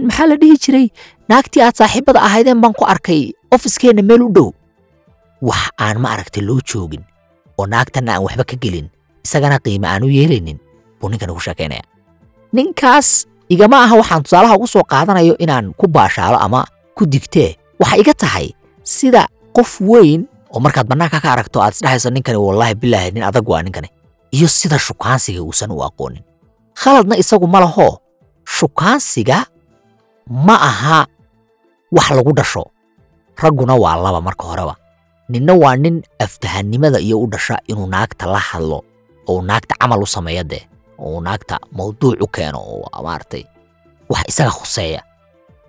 Maxaa 0.07 0.27
la 0.31 0.35
dhihi 0.41 0.55
jiray? 0.63 0.87
Naagtii 1.29 1.61
aad 1.65 1.75
saaxiibada 1.79 2.19
ahaydeen 2.27 2.59
baan 2.63 2.73
ku 2.79 2.83
arkay. 2.93 3.21
Ofiskeenna 3.55 4.01
meel 4.09 4.21
u 4.27 4.29
dhow. 4.35 4.49
Wax 5.49 5.63
aan 5.85 5.97
ma 6.03 6.09
aragtay 6.15 6.41
loo 6.47 6.59
joogin 6.69 7.03
oo 7.59 7.65
naagtanna 7.73 8.11
aan 8.15 8.23
waxba 8.25 8.43
ka 8.51 8.55
gelin. 8.63 8.87
Isagana 9.25 9.57
qiime 9.65 9.87
aan 9.87 10.03
u 10.07 10.09
yeelaynin. 10.17 10.57
Buu 10.99 11.09
ninkan 11.11 11.29
ugu 11.29 11.41
sheekaynaya 11.45 11.83
ninkaas 12.57 13.07
igama 13.49 13.83
aha 13.83 13.95
waxaan 14.01 14.23
tusaalaha 14.23 14.55
ugu 14.57 14.67
soo 14.67 14.83
qaadanayo 14.83 15.35
inaan 15.43 15.73
ku 15.79 15.87
baashaalo 15.87 16.37
ama 16.37 16.65
ku 16.97 17.05
digtee 17.05 17.55
waxa 17.79 17.95
iga 18.01 18.13
tahay 18.13 18.47
sida 18.83 19.27
qof 19.55 19.81
weyn 19.81 20.27
oo 20.53 20.59
markaad 20.59 20.87
bannaanka 20.87 21.19
ka 21.23 21.29
aragto 21.35 21.57
aad 21.63 21.73
isdhahayso 21.75 22.09
ninkani 22.11 22.37
wallaahi 22.37 22.75
bilaahi 22.75 23.11
nin 23.15 23.23
adag 23.23 23.47
waa 23.49 23.61
ninkani. 23.63 23.89
Iyo 24.31 24.47
sida 24.47 24.75
shukaansiga 24.79 25.39
uusan 25.43 25.71
u 25.71 25.79
aqoonin. 25.83 26.23
Khaladna 26.75 27.15
isagu 27.15 27.47
ma 27.47 27.59
laho. 27.63 27.99
Shukaansiga 28.43 29.45
ma 30.27 30.55
aha 30.69 31.07
wax 31.91 32.07
lagu 32.11 32.31
dhasho. 32.35 32.63
Ragguna 33.39 33.75
waa 33.75 33.95
laba 33.95 34.19
marka 34.21 34.43
horeba. 34.43 34.75
Ninna 35.31 35.53
waa 35.55 35.75
nin 35.79 36.03
aftahannimada 36.19 36.99
iyo 36.99 37.19
u 37.23 37.27
dhasha 37.31 37.55
inuu 37.71 37.87
naagta 37.87 38.25
la 38.27 38.39
hadlo 38.39 38.83
oo 39.27 39.41
naagta 39.41 39.75
camal 39.79 40.03
u 40.03 40.07
sameeyo 40.07 40.43
dee 40.43 40.63
uu 40.99 41.21
naagta 41.21 41.59
mawduuc 41.71 42.21
u 42.21 42.27
keeno 42.27 42.59
oo 42.59 42.89
maaragtay 43.03 43.43
wax 44.09 44.23
isaga 44.27 44.51
khuseeya. 44.51 45.01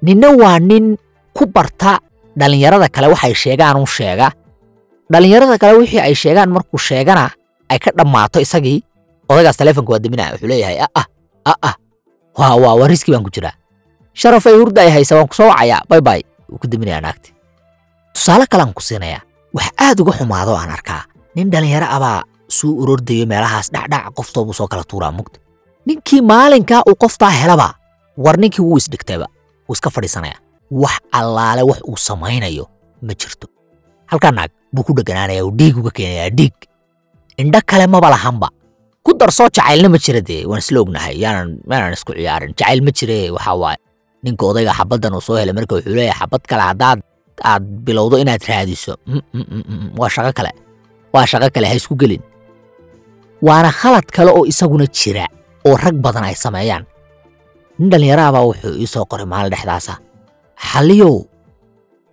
Ninna 0.03 0.29
waa 0.41 0.59
nin 0.59 0.97
ku 1.37 1.47
barta 1.47 1.99
dhallinyarada 2.39 2.89
kale 2.89 3.07
waxay 3.13 3.35
sheegaan 3.35 3.77
u 3.83 3.87
sheega. 3.87 4.31
Dhallinyarada 5.13 5.59
kale 5.59 5.73
wixii 5.79 6.01
ay 6.01 6.15
sheegaan 6.15 6.51
markuu 6.51 6.79
sheegana 6.79 7.31
ay 7.69 7.79
ka 7.79 7.91
dhammaato 7.97 8.41
isagii. 8.41 8.83
Odaygaas 9.29 9.57
taleefonka 9.57 9.93
waa 9.93 9.99
deminaya 10.03 10.33
wuxuu 10.33 10.49
leeyahay 10.49 10.79
ah 10.81 11.07
ah 11.45 11.57
ah 11.69 11.75
waa 12.39 12.55
waa 12.63 12.75
waa 12.81 12.89
riski 12.89 13.11
baan 13.13 13.25
ku 13.25 13.31
jiraa. 13.31 13.53
Sharafay 14.15 14.55
hurda 14.57 14.83
ay 14.83 14.91
haysa 14.91 15.17
waan 15.17 15.29
ku 15.29 15.35
soo 15.35 15.49
wacayaa 15.51 15.83
bay 15.89 16.01
bay 16.01 16.21
wuu 16.49 16.59
ku 16.59 16.67
deminayaa 16.71 17.01
naagti. 17.01 17.35
Tusaale 18.15 18.47
kalean 18.47 18.73
ku 18.73 18.81
siinayaa 18.83 19.23
wax 19.53 19.69
aad 19.77 20.01
uga 20.01 20.13
xumaado 20.17 20.55
aan 20.57 20.71
arkaa. 20.71 21.03
Nin 21.35 21.51
dhallinyaro 21.51 21.87
abaa 21.87 22.23
suu 22.49 22.73
urordayo 22.83 23.27
meelahaas 23.27 23.69
dhacdhac 23.75 24.05
qoftoobuu 24.17 24.55
soo 24.59 24.67
kala 24.73 24.85
tuuraa 24.91 25.13
mugta 25.13 25.39
ninkii 25.87 26.21
maalinkaa 26.31 26.83
uu 26.89 26.97
qoftaa 27.03 27.31
helaba 27.41 27.75
war 28.25 28.37
ninkii 28.43 28.63
wuu 28.65 28.77
isdhigtayba 28.81 29.27
wuu 29.69 29.75
iska 29.77 29.91
fadhiisanaya. 29.91 30.37
Wax 30.71 31.01
allaale 31.13 31.63
wax 31.63 31.81
uu 31.89 31.97
samaynayo 31.97 32.65
ma 33.03 33.13
jirto. 33.21 33.47
Halkaa 34.07 34.31
naag 34.37 34.51
buu 34.73 34.83
ku 34.85 34.93
dheganaanaya 34.97 35.45
uu 35.47 35.51
dhiig 35.59 35.77
uga 35.81 35.91
keenayaa 35.91 36.31
dhiig. 36.31 36.55
Indho 37.41 37.61
kale 37.67 37.87
maba 37.87 38.11
lahanba 38.11 38.49
ku 39.05 39.15
darsoo 39.17 39.49
jacaylna 39.49 39.89
ma 39.89 39.99
jira 39.99 40.21
dee 40.21 40.45
waan 40.49 40.59
isla 40.65 40.81
ognahay. 40.85 41.15
Yaanan 41.23 41.49
yaanan 41.71 41.93
isku 41.97 42.13
ciyaarin. 42.13 42.53
Jacayl 42.59 42.81
ma 42.85 42.91
jire 42.93 43.31
waxaa 43.37 43.55
waaye. 43.63 43.79
Ninka 44.25 44.45
odayga 44.51 44.73
xabaddan 44.79 45.15
uu 45.17 45.21
soo 45.27 45.37
helay 45.41 45.55
marka 45.57 45.75
wuxuu 45.77 45.95
leeyahay 45.97 46.19
xabad 46.21 46.43
kale 46.51 46.63
haddaad 46.69 46.99
aad 47.51 47.63
bilowdo 47.87 48.17
inaad 48.19 48.43
raadiso. 48.49 48.97
Mm, 49.07 49.21
mm, 49.33 49.63
mm, 49.69 49.91
waa 50.01 50.09
shaqo 50.15 50.33
kale. 50.39 50.53
Waa 51.15 51.27
shaqo 51.31 51.49
kale 51.55 51.67
ha 51.71 51.75
isku 51.81 51.95
gelin 51.97 52.21
waana 53.43 53.71
khalad 53.73 54.07
kale 54.11 54.31
oo 54.31 54.45
isaguna 54.47 54.87
jira 54.87 55.27
oo 55.67 55.77
rag 55.77 55.97
badan 56.05 56.25
ay 56.25 56.35
sameeyaan. 56.35 56.85
Nin 57.79 57.91
dhallinyarahabaa 57.91 58.45
wuxuu 58.49 58.75
ii 58.81 58.87
soo 58.87 59.05
qoray 59.11 59.27
maalin 59.27 59.51
dhexdaasa. 59.55 59.95
Xalliyow 60.71 61.17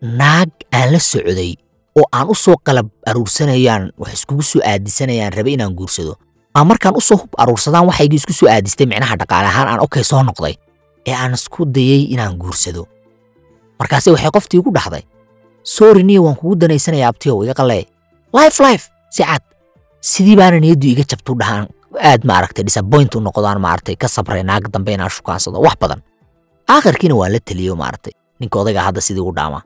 naag 0.02 0.50
aan 0.72 0.92
la 0.94 1.00
socday 1.00 1.56
oo 1.98 2.06
aan 2.12 2.30
u 2.30 2.36
soo 2.36 2.56
qalab 2.66 2.88
aruursanayaan 3.10 3.92
wax 3.98 4.14
iskugu 4.14 4.42
soo 4.44 4.62
aadisanayaan 4.62 5.34
rabe 5.34 5.52
inaan 5.54 5.74
guursado. 5.76 6.16
Aa 6.56 6.64
markaan 6.64 6.96
u 6.96 7.02
hub 7.18 7.30
aruursadaan 7.38 7.86
waxaygii 7.90 8.16
isku 8.22 8.34
soo 8.34 8.50
aadistay 8.50 8.86
micnaha 8.86 9.16
dhaqaale 9.18 9.48
ahaan 9.48 9.68
aan 9.68 9.80
okay 9.82 10.04
soo 10.04 10.24
noqday 10.24 10.56
ee 11.08 11.14
aan 11.16 11.34
isku 11.34 11.66
dayey 11.66 12.02
inaan 12.14 12.38
guursado. 12.38 12.88
Markaase 13.80 14.12
waxay 14.12 14.30
qoftii 14.32 14.60
igu 14.62 14.72
dhahday 14.72 15.02
sorry 15.64 16.04
niyo 16.04 16.24
waan 16.24 16.36
kugu 16.38 16.56
danaysanaya 16.56 17.08
abtiyow 17.10 17.44
iga 17.44 17.54
qallee 17.58 17.86
life 18.34 18.58
life 18.64 18.86
si 19.10 19.24
cad 19.24 19.42
sidii 20.12 20.36
baana 20.40 20.58
niyaddu 20.64 20.88
iga 20.94 21.04
jabtu 21.12 21.32
dhahaan. 21.40 21.66
Aad 22.10 22.22
ma 22.28 22.34
aragtay 22.40 22.64
disappoint 22.68 23.16
u 23.16 23.20
noqdaan 23.26 23.60
maaragtay 23.66 23.96
ka 24.02 24.08
sabray 24.16 24.44
naag 24.44 24.64
dambe 24.74 24.92
inaan 24.94 25.10
shukaansado 25.16 25.60
wax 25.66 25.76
badan. 25.82 26.02
Aakhirkiina 26.74 27.16
waan 27.20 27.32
la 27.34 27.40
teliyo 27.48 27.74
maaragtay 27.82 28.14
ninka 28.40 28.60
odayga 28.60 28.82
hadda 28.88 29.02
sidii 29.02 29.22
u 29.30 29.32
dhaamaa 29.38 29.64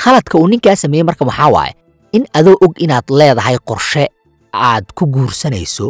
khaladka 0.00 0.38
uu 0.38 0.46
ninkaa 0.48 0.76
sameeyey 0.76 1.04
marka 1.04 1.24
maxaa 1.24 1.48
waaye? 1.54 1.74
In 2.12 2.24
adoo 2.38 2.56
og 2.64 2.72
inaad 2.84 3.06
leedahay 3.10 3.56
qorshe 3.68 4.04
aad 4.52 4.86
ku 4.94 5.06
guursanayso 5.06 5.86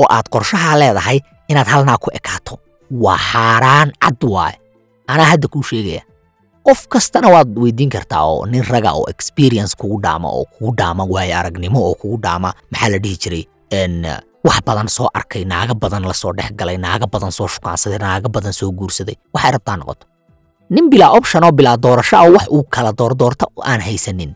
oo 0.00 0.06
aad 0.16 0.26
qorshahaa 0.34 0.76
leedahay 0.82 1.18
inaad 1.48 1.66
halnaa 1.66 1.98
ku 2.02 2.10
ekaato. 2.18 2.58
Waa 2.90 3.18
xaaraan 3.30 3.92
cad 4.02 4.20
waaye. 4.34 4.56
Anaa 5.06 5.24
hadda 5.30 5.48
kuu 5.48 5.62
sheegaya 5.62 6.02
qof 6.66 6.80
kastana 6.92 7.28
waad 7.34 7.50
weydiin 7.62 7.90
kartaa 7.94 8.22
oo 8.32 8.46
nin 8.46 8.64
raga 8.72 8.90
oo 8.98 9.04
experience 9.14 9.72
kugu 9.80 9.98
dhaama 10.04 10.28
oo 10.36 10.44
kugu 10.54 10.70
dhaama 10.78 11.04
waayo 11.14 11.34
aragnimo 11.38 11.78
oo 11.88 11.94
kugu 12.00 12.16
dhaama 12.24 12.50
maxaa 12.72 12.88
la 12.92 12.98
dhihi 13.04 13.16
jiray? 13.22 13.44
Wax 14.46 14.58
badan 14.66 14.88
soo 14.88 15.08
arkay 15.18 15.44
naaga 15.44 15.74
badan 15.74 16.02
la 16.08 16.12
soo 16.12 16.32
dhex 16.38 16.50
galay 16.58 16.76
naaga 16.78 17.06
badan 17.06 17.32
soo 17.32 17.48
shukaansaday 17.48 17.98
naaga 17.98 18.28
badan 18.28 18.52
soo 18.52 18.70
guursaday. 18.78 19.16
Waxay 19.34 19.52
rabtaa 19.56 19.76
noqoto 19.80 20.06
nin 20.70 20.90
bilaa 20.90 21.10
option 21.18 21.42
bilaa 21.58 21.76
doorasho 21.84 22.16
ah 22.16 22.28
wax 22.34 22.46
uu 22.50 22.62
kala 22.74 22.92
doordoorta 22.98 23.46
aan 23.70 23.80
haysanin. 23.80 24.32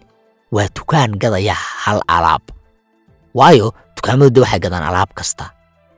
Waa 0.52 0.68
dukaan 0.76 1.12
gadaya 1.20 1.54
hal 1.84 2.00
alaab. 2.08 2.42
Waayo 3.34 3.72
dukaamadu 3.96 4.30
de 4.34 4.40
waxay 4.40 4.60
gadaan 4.64 4.84
alaab 4.90 5.10
kasta 5.18 5.44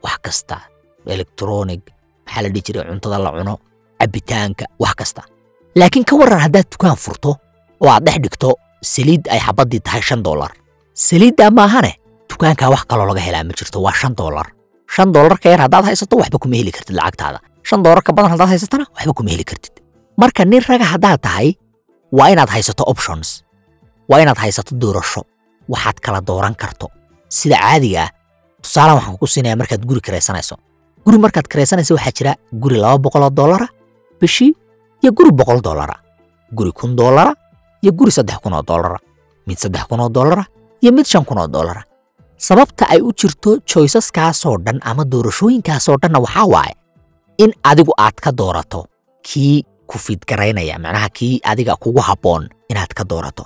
wax 0.03 0.17
kasta 0.25 0.57
electronic 1.07 1.81
maxaa 2.25 2.41
la 2.43 2.49
dhihi 2.53 2.63
jiray 2.67 2.83
cuntada 2.89 3.17
la 3.23 3.31
cuno 3.31 3.53
cabitaanka 3.99 4.65
wax 4.83 4.93
kasta 4.99 5.21
laakiin 5.75 6.05
ka 6.05 6.15
waran 6.19 6.39
haddaad 6.45 6.67
dukaan 6.71 6.97
furto 7.03 7.31
oo 7.81 7.89
aad 7.89 8.03
dhex 8.05 8.17
dhigto 8.23 8.49
saliid 8.93 9.27
ay 9.33 9.39
xabaddii 9.39 9.79
tahay 9.85 10.01
shan 10.01 10.23
dollar. 10.23 10.51
Saliiddaa 10.93 11.49
maahane? 11.51 11.91
Dukaankaa 12.29 12.69
wax 12.73 12.83
kaloo 12.89 13.07
laga 13.07 13.21
helaa 13.27 13.43
ma 13.43 13.53
jirto 13.59 13.77
waa 13.85 13.93
shan 13.93 14.13
dollar. 14.15 14.47
Shan 14.95 15.11
dollar 15.13 15.37
ka 15.39 15.49
yar 15.49 15.61
haddaad 15.65 15.85
haysato 15.85 16.15
waxba 16.21 16.37
kuma 16.41 16.55
heli 16.55 16.71
kartid 16.71 16.95
lacagtaada. 16.95 17.39
Shan 17.63 17.83
dollar 17.83 18.01
ka 18.03 18.11
badan 18.13 18.31
haddaad 18.33 18.49
haysatana 18.53 18.85
waxba 18.95 19.13
kuma 19.17 19.29
heli 19.33 19.43
kartid. 19.43 19.73
Marka 20.17 20.45
nin 20.45 20.61
raga 20.69 20.85
haddaad 20.93 21.19
tahay 21.21 21.47
waa 22.11 22.29
inaad 22.33 22.49
haysato 22.49 22.83
options. 22.93 23.43
Waa 24.09 24.19
inaad 24.23 24.37
haysato 24.43 24.75
doorasho. 24.75 25.21
Waxaad 25.71 25.97
kala 26.01 26.21
dooran 26.21 26.55
karto. 26.55 26.87
Sida 27.29 27.57
caadiga 27.57 28.09
ah 28.77 28.95
waxaan 28.95 29.17
ku 29.17 29.27
siinaya 29.27 29.55
markaad 29.55 29.85
guri 29.85 30.01
kiraysanayso 30.01 30.55
guri 31.05 31.17
markaad 31.17 31.47
kiraysanayso 31.47 31.95
waxaa 31.95 32.11
jira 32.17 32.31
guri 32.61 32.77
laba 32.77 32.97
boqoloo 32.97 33.29
dollara 33.29 33.67
bishii 34.19 34.53
iyo 35.03 35.11
guri 35.11 35.31
boqol 35.31 35.61
dollara. 35.61 35.95
Guri 36.53 36.71
kun 36.71 36.95
dollara 36.95 37.33
iyo 37.83 37.91
guri 37.93 38.11
saddex 38.11 38.37
kun 38.43 38.53
oo 38.53 38.61
dollara. 38.63 38.97
Mid 39.47 39.57
saddex 39.57 39.83
kun 39.89 39.99
oo 39.99 40.09
dollara 40.09 40.45
iyo 40.81 40.91
mid 40.91 41.05
shan 41.05 41.25
kun 41.25 41.37
oo 41.37 41.47
dollara. 41.47 41.83
Sababta 42.37 42.85
ay 42.89 43.01
u 43.01 43.11
jirto 43.13 43.57
joysaskaasoo 43.65 44.57
dhan 44.65 44.79
ama 44.81 45.03
doorashooyinkaasoo 45.05 45.97
dhanna 46.01 46.19
waxaa 46.19 46.45
waaye 46.45 46.73
in 47.37 47.53
adigu 47.63 47.93
aad 47.97 48.13
ka 48.21 48.31
doorato 48.31 48.85
kii 49.21 49.63
ku 49.87 49.97
fidgaraynaya 49.97 50.79
macnaha 50.79 51.09
kii 51.09 51.39
adiga 51.43 51.75
kugu 51.75 52.01
habboon 52.01 52.49
inaad 52.69 52.93
ka 52.93 53.03
doorato. 53.03 53.45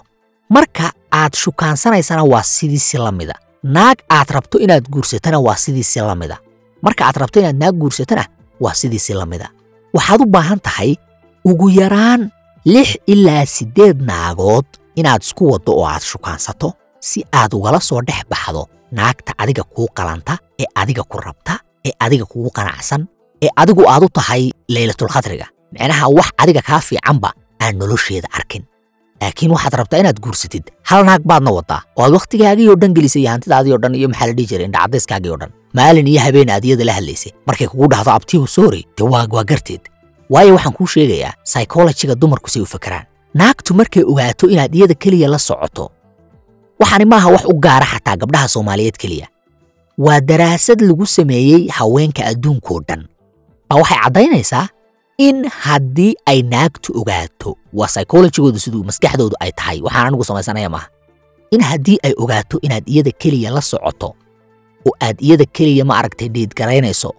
Marka 0.50 0.92
aad 1.12 1.34
shukaansanaysana 1.36 2.24
waa 2.24 2.44
sidiisi 2.44 2.98
la 2.98 3.12
mida. 3.12 3.36
Naag 3.64 3.98
aad 4.10 4.30
rabto 4.30 4.60
inaad 4.60 4.88
guursatana 4.90 5.40
waa 5.40 5.56
sidiisi 5.56 6.00
la 6.00 6.16
mida. 6.16 6.38
Marka 6.82 7.06
aad 7.08 7.16
rabto 7.18 7.40
inaad 7.40 7.58
naag 7.58 7.76
guursatana 7.76 8.26
waa 8.60 8.74
sidiisi 8.74 9.14
la 9.14 9.26
mida. 9.26 9.50
Waxaad 9.94 10.22
u 10.22 10.26
baahan 10.26 10.60
tahay 10.60 10.96
ugu 11.46 11.70
yaraan 11.80 12.22
lix 12.74 12.98
ilaa 13.14 13.46
siddeed 13.56 13.98
naagood 14.10 14.66
inaad 15.00 15.22
isku 15.28 15.44
waddo 15.52 15.72
oo 15.80 15.86
aad 15.94 16.02
shukaansato 16.12 16.70
si 17.10 17.20
aad 17.40 17.52
ugala 17.58 17.80
soo 17.90 18.02
dhex 18.08 18.22
baxdo 18.32 18.64
naagta 18.98 19.32
adiga 19.44 19.64
kuu 19.74 19.88
qalanta 19.98 20.34
ee 20.62 20.68
adiga 20.82 21.04
ku 21.12 21.18
rabta 21.28 21.54
ee 21.88 21.94
adiga 22.06 22.26
kugu 22.32 22.50
qanacsan 22.58 23.02
ee 23.46 23.50
adigu 23.62 23.84
aad 23.94 24.04
u 24.08 24.10
tahay 24.20 24.44
leylatulkhadriga 24.76 25.48
micnaha 25.74 26.06
wax 26.18 26.28
adiga 26.44 26.62
kaa 26.70 26.80
fiicanba 26.88 27.30
aan 27.64 27.74
nolosheeda 27.82 28.28
arkin. 28.40 28.64
Laakiin 29.22 29.52
waxaad 29.56 29.74
rabtaa 29.80 30.00
inaad 30.04 30.20
guursatid 30.26 30.66
hal 30.90 31.02
naag 31.10 31.22
baadna 31.30 31.52
waddaa 31.58 31.82
oo 31.98 32.04
aad 32.06 32.14
wakhtigaagii 32.18 32.68
oo 32.72 32.76
dhan 32.82 32.94
gelisay 32.98 33.22
iyo 33.22 33.32
hantidaadii 33.34 33.74
oo 33.76 33.80
dhan 33.84 33.96
iyo 34.00 34.08
maxaa 34.12 34.28
la 34.30 34.34
dhihi 34.38 34.48
jiray 34.52 34.66
indhacadayskaagii 34.70 35.32
oo 35.34 35.38
dhan. 35.42 35.52
Maalin 35.78 36.08
iyo 36.12 36.22
habeen 36.26 36.50
aad 36.56 36.66
iyada 36.68 36.86
la 36.90 36.94
hadlaysay. 36.98 37.32
Markay 37.48 37.68
kugu 37.72 37.88
dhahdo 37.94 38.12
abtihu 38.18 38.48
sorry 38.48 38.82
dee 38.98 39.08
waa 39.14 39.26
waa 39.36 39.44
garteed 39.52 39.82
waayo 40.30 40.54
waxaan 40.56 40.74
kuu 40.74 40.88
sheegayaa 40.88 41.34
psychologiga 41.44 42.16
dumarku 42.16 42.50
say 42.50 42.62
u 42.62 42.66
fakeraan 42.66 43.06
naagtu 43.34 43.74
markay 43.74 44.04
ogaato 44.04 44.48
inaad 44.50 44.76
iyada 44.76 44.94
keliya 44.94 45.28
la 45.30 45.40
socoto 45.40 45.92
waxaani 46.80 47.06
maaha 47.06 47.30
wax 47.30 47.44
u 47.46 47.54
gaara 47.60 47.86
xataa 47.86 48.16
gabdhaha 48.18 48.48
soomaaliyeed 48.48 48.98
keliya. 48.98 49.28
Waa 49.98 50.20
daraasad 50.22 50.82
lagu 50.82 51.06
sameeyey 51.06 51.68
haweenka 51.68 52.26
adduunkoo 52.26 52.80
dhan. 52.88 53.08
Baa 53.70 53.78
waxay 53.80 53.98
caddaynaysaa 54.04 54.68
in 55.18 55.46
haddii 55.48 56.14
ay 56.26 56.42
naagtu 56.44 57.00
ogaato 57.02 57.56
waa 57.74 57.88
psychologigoodu 57.88 58.60
siduu 58.60 58.84
maskaxdoodu 58.84 59.36
ay 59.40 59.52
tahay 59.52 59.82
waxaan 59.82 60.08
anigu 60.08 60.24
samaysanaya 60.24 60.70
maaha. 60.70 60.88
In 61.52 61.62
haddii 61.62 61.98
ay 62.04 62.14
ogaato 62.18 62.60
inaad 62.62 62.84
iyada 62.90 63.12
keliya 63.12 63.52
la 63.52 63.62
socoto 63.62 64.16
oo 64.88 64.94
aad 65.02 65.16
iyada 65.22 65.46
keliya 65.46 65.86
ma 65.86 65.98
aragtay 65.98 66.28
dhiidgaraynayso 66.30 67.14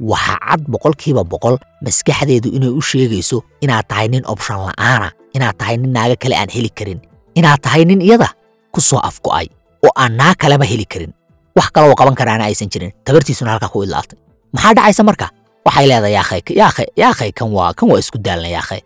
waxaa 0.00 0.38
cad 0.48 0.62
boqolkiiba 0.72 1.22
boqol 1.32 1.56
maskaxdeedu 1.84 2.48
inay 2.56 2.68
u 2.78 2.82
sheegayso 2.82 3.38
inaad 3.64 3.86
tahay 3.90 4.08
nin 4.08 4.24
opshan 4.32 4.58
la'aana 4.66 5.08
inaad 5.36 5.56
tahay 5.60 5.76
nin 5.76 5.92
naaga 5.96 6.16
kale 6.22 6.34
aan 6.36 6.50
heli 6.54 6.70
karin 6.78 7.00
inaad 7.38 7.60
tahay 7.62 7.84
nin 7.84 8.00
iyada 8.02 8.28
ku 8.74 8.80
soo 8.80 8.98
afgo'ay 9.08 9.46
oo 9.86 9.92
aan 9.96 10.16
naag 10.16 10.36
kaleba 10.42 10.64
heli 10.64 10.84
karin. 10.92 11.12
Wax 11.56 11.70
kale 11.74 11.86
oo 11.88 11.94
qaban 11.94 12.14
karaana 12.18 12.44
aysan 12.50 12.68
jirin. 12.72 12.90
Tabartiisuna 13.04 13.50
halkaa 13.54 13.68
ku 13.70 13.82
idlaatay. 13.86 14.18
Maxaa 14.52 14.74
dhacaysa 14.74 15.02
marka? 15.06 15.26
Waxay 15.66 15.86
leedahay 15.86 16.12
yaakhay 16.18 16.40
yaakhay 16.60 16.86
yaakhay 17.02 17.30
kan 17.38 17.48
waa 17.54 17.70
kan 17.78 17.86
waa 17.90 17.98
isku 18.02 18.18
daalna 18.18 18.48
yaakhay 18.48 18.80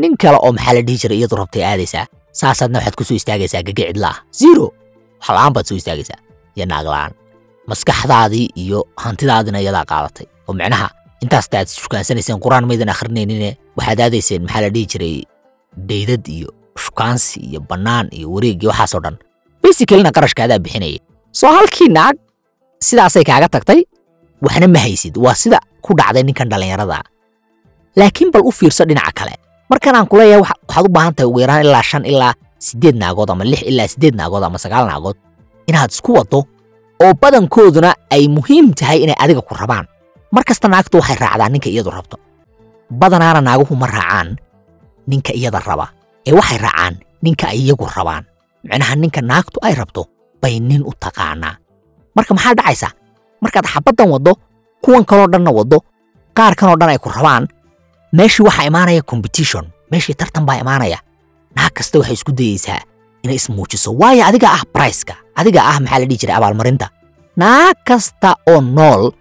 nin 0.00 0.16
kale 0.16 0.38
oo 0.40 0.52
maxaa 0.56 0.74
la 0.76 0.82
dhihi 0.86 0.98
jiray 1.02 1.18
iyadu 1.20 1.36
rabtay 1.36 1.62
aadaysaa 1.64 2.06
saasaadna 2.32 2.78
waxaad 2.78 2.96
ku 2.98 3.04
soo 3.04 3.14
istaagaysaa 3.20 3.62
gage 3.66 3.84
cidla 3.92 4.08
ah 4.08 4.18
zero! 4.40 4.66
Wax 5.20 5.28
la'aan 5.36 5.52
baad 5.54 5.66
soo 5.68 5.76
istaagaysaa 5.76 6.18
iyo 6.56 6.64
naag 6.66 7.12
maskaxdaadii 7.68 8.46
iyo 8.62 8.78
hantidaadina 8.96 9.58
iyadaa 9.60 9.84
qaadatay 9.90 10.26
oo 10.48 10.52
micnaha 10.58 10.88
intaasta 11.22 11.58
aad 11.60 11.68
shukaansanayseen 11.68 12.38
qur'aan 12.44 12.64
maydan 12.68 12.88
akhrinaynin 12.94 13.56
waxaad 13.76 14.00
aadayseen 14.06 14.42
maxaa 14.46 14.62
la 14.64 14.70
dhihi 14.74 14.86
jiray 14.92 15.16
daydad 15.90 16.24
iyo 16.36 16.48
shukaansi 16.84 17.40
iyo 17.50 17.60
bannaan 17.70 18.06
iyo 18.12 18.26
wareeg 18.34 18.62
iyo 18.62 18.70
waxaasoo 18.70 19.00
dhan. 19.04 19.16
Basicalina 19.62 20.10
qarashkaadaa 20.16 20.58
bixinaya 20.64 20.98
soo 21.32 21.48
halkii 21.56 21.88
naag 21.96 22.16
sidaasay 22.86 23.24
kaaga 23.24 23.48
tagtay 23.48 23.80
waxna 24.44 24.68
ma 24.68 24.78
haysid 24.84 25.16
waa 25.24 25.34
sida 25.34 25.58
ku 25.84 25.94
dhacday 25.98 26.22
ninkan 26.22 26.48
dhallinyarada. 26.50 26.98
Laakiin 27.96 28.30
bal 28.34 28.42
u 28.44 28.50
fiirso 28.52 28.84
dhinaca 28.84 29.12
kale. 29.14 29.34
Markan 29.70 29.94
aan 29.96 30.06
kuleeyahay 30.10 30.40
waxaad 30.42 30.84
u 30.86 30.90
baahan 30.92 31.14
tahay 31.14 31.28
ugu 31.30 31.40
yaraan 31.40 31.62
ilaa 31.66 31.82
shan 31.82 32.04
ilaa 32.04 32.34
siddeed 32.58 32.96
naagood 32.96 33.30
ama 33.30 33.44
lix 33.44 33.62
ilaa 33.62 33.88
siddeed 33.88 34.14
naagood 34.18 34.42
ama 34.44 34.58
sagaal 34.58 34.86
naagood 34.90 35.16
inaad 35.66 35.90
isku 35.90 36.12
waddo 36.18 36.38
oo 37.02 37.12
badankooduna 37.22 37.94
ay 38.10 38.28
muhiim 38.28 38.72
tahay 38.74 38.98
inay 39.04 39.16
adiga 39.18 39.40
ku 39.40 39.54
rabaan 39.54 39.86
mar 40.34 40.42
kasta 40.48 40.66
naagtu 40.72 40.96
waxay 41.00 41.16
raacdaa 41.22 41.48
ninka 41.52 41.68
iyadu 41.74 41.90
rabto. 41.96 42.16
Badanaana 43.00 43.40
naaguhu 43.46 43.74
ma 43.80 43.86
raacaan 43.86 44.28
ninka 45.10 45.32
iyada 45.38 45.60
raba. 45.68 45.86
Ee 46.26 46.32
waxay 46.38 46.58
raacaan 46.64 46.94
ninka 47.24 47.44
ay 47.52 47.58
iyagu 47.64 47.86
rabaan. 47.96 48.24
Micnaha 48.64 48.94
ninka 49.02 49.20
naagtu 49.30 49.58
ay 49.66 49.74
rabto 49.80 50.02
bay 50.42 50.54
nin 50.68 50.82
u 50.82 50.92
taqaanaa. 51.02 51.54
Marka 52.16 52.32
maxaa 52.36 52.54
dhacaysa? 52.58 52.88
Markaad 53.42 53.66
xabaddan 53.72 54.08
waddo 54.12 54.32
kuwan 54.84 55.04
kaloo 55.08 55.28
dhanna 55.32 55.50
waddo 55.58 55.78
qaar 56.36 56.54
kanoo 56.58 56.76
dhan 56.80 56.90
ay 56.94 56.98
ku 56.98 57.08
rabaan 57.16 57.44
meeshii 58.16 58.44
waxaa 58.46 58.66
imaanaya 58.70 59.02
competition 59.10 59.64
meeshii 59.90 60.14
tartan 60.20 60.44
baa 60.48 60.58
imaanaya. 60.62 60.98
Naag 61.56 61.72
kasta 61.76 61.98
waxay 62.00 62.14
isku 62.18 62.32
dayeysaa 62.32 62.80
inay 63.24 63.36
ismuujiso. 63.40 63.90
Waayo 64.00 64.24
adiga 64.28 64.48
ah 64.56 64.62
briceka 64.74 65.14
adiga 65.38 65.60
ah 65.70 65.78
maxaa 65.80 65.98
la 66.02 66.06
dhihi 66.08 66.18
jiray 66.20 66.36
abaalmarinta? 66.36 66.86
Naag 67.36 67.76
kasta 67.88 68.30
oo 68.48 68.60
nool 68.60 69.12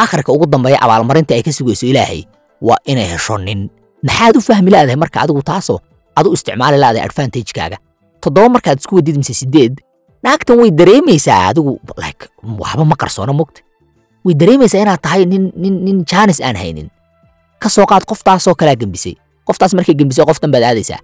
aakhirka 0.00 0.30
ugu 0.32 0.46
dambeeya 0.52 0.78
abaalmarinta 0.84 1.34
ay 1.34 1.42
ka 1.46 1.52
sugayso 1.52 1.86
ilaahay 1.86 2.22
waa 2.66 2.78
inay 2.90 3.06
hesho 3.12 3.38
nin. 3.38 3.60
Maxaad 4.06 4.36
u 4.36 4.40
fahmi 4.40 4.70
laadahay 4.74 4.96
marka 5.02 5.18
adigu 5.24 5.42
taasoo 5.42 5.78
adu 6.18 6.32
isticmaali 6.36 6.76
laadahay 6.82 7.06
advantagekaaga? 7.08 7.76
Toddoba 8.22 8.48
markaad 8.56 8.78
isku 8.80 8.94
wadid 8.98 9.16
mise 9.20 9.34
sideed 9.40 9.74
naagtan 10.24 10.56
way 10.60 10.70
dareemaysaa 10.80 11.40
adigu 11.50 11.72
like 12.04 12.22
waxba 12.62 12.84
ma 12.90 12.96
qarsoona 13.02 13.32
mogta 13.40 13.60
way 14.24 14.34
dareemaysaa 14.40 14.80
inaad 14.84 15.00
tahay 15.06 15.22
nin 15.32 15.44
nin 15.62 15.74
nin 15.84 15.96
jaanis 16.10 16.40
aan 16.46 16.56
haynin. 16.62 16.88
Ka 17.62 17.68
soo 17.68 17.86
qaad 17.90 18.04
qoftaasoo 18.10 18.54
kalaa 18.60 18.76
gembisay 18.82 19.14
qoftaas 19.48 19.72
markay 19.78 19.94
gembisay 20.00 20.24
qoftan 20.30 20.50
baad 20.54 20.64
aadaysaa. 20.70 21.00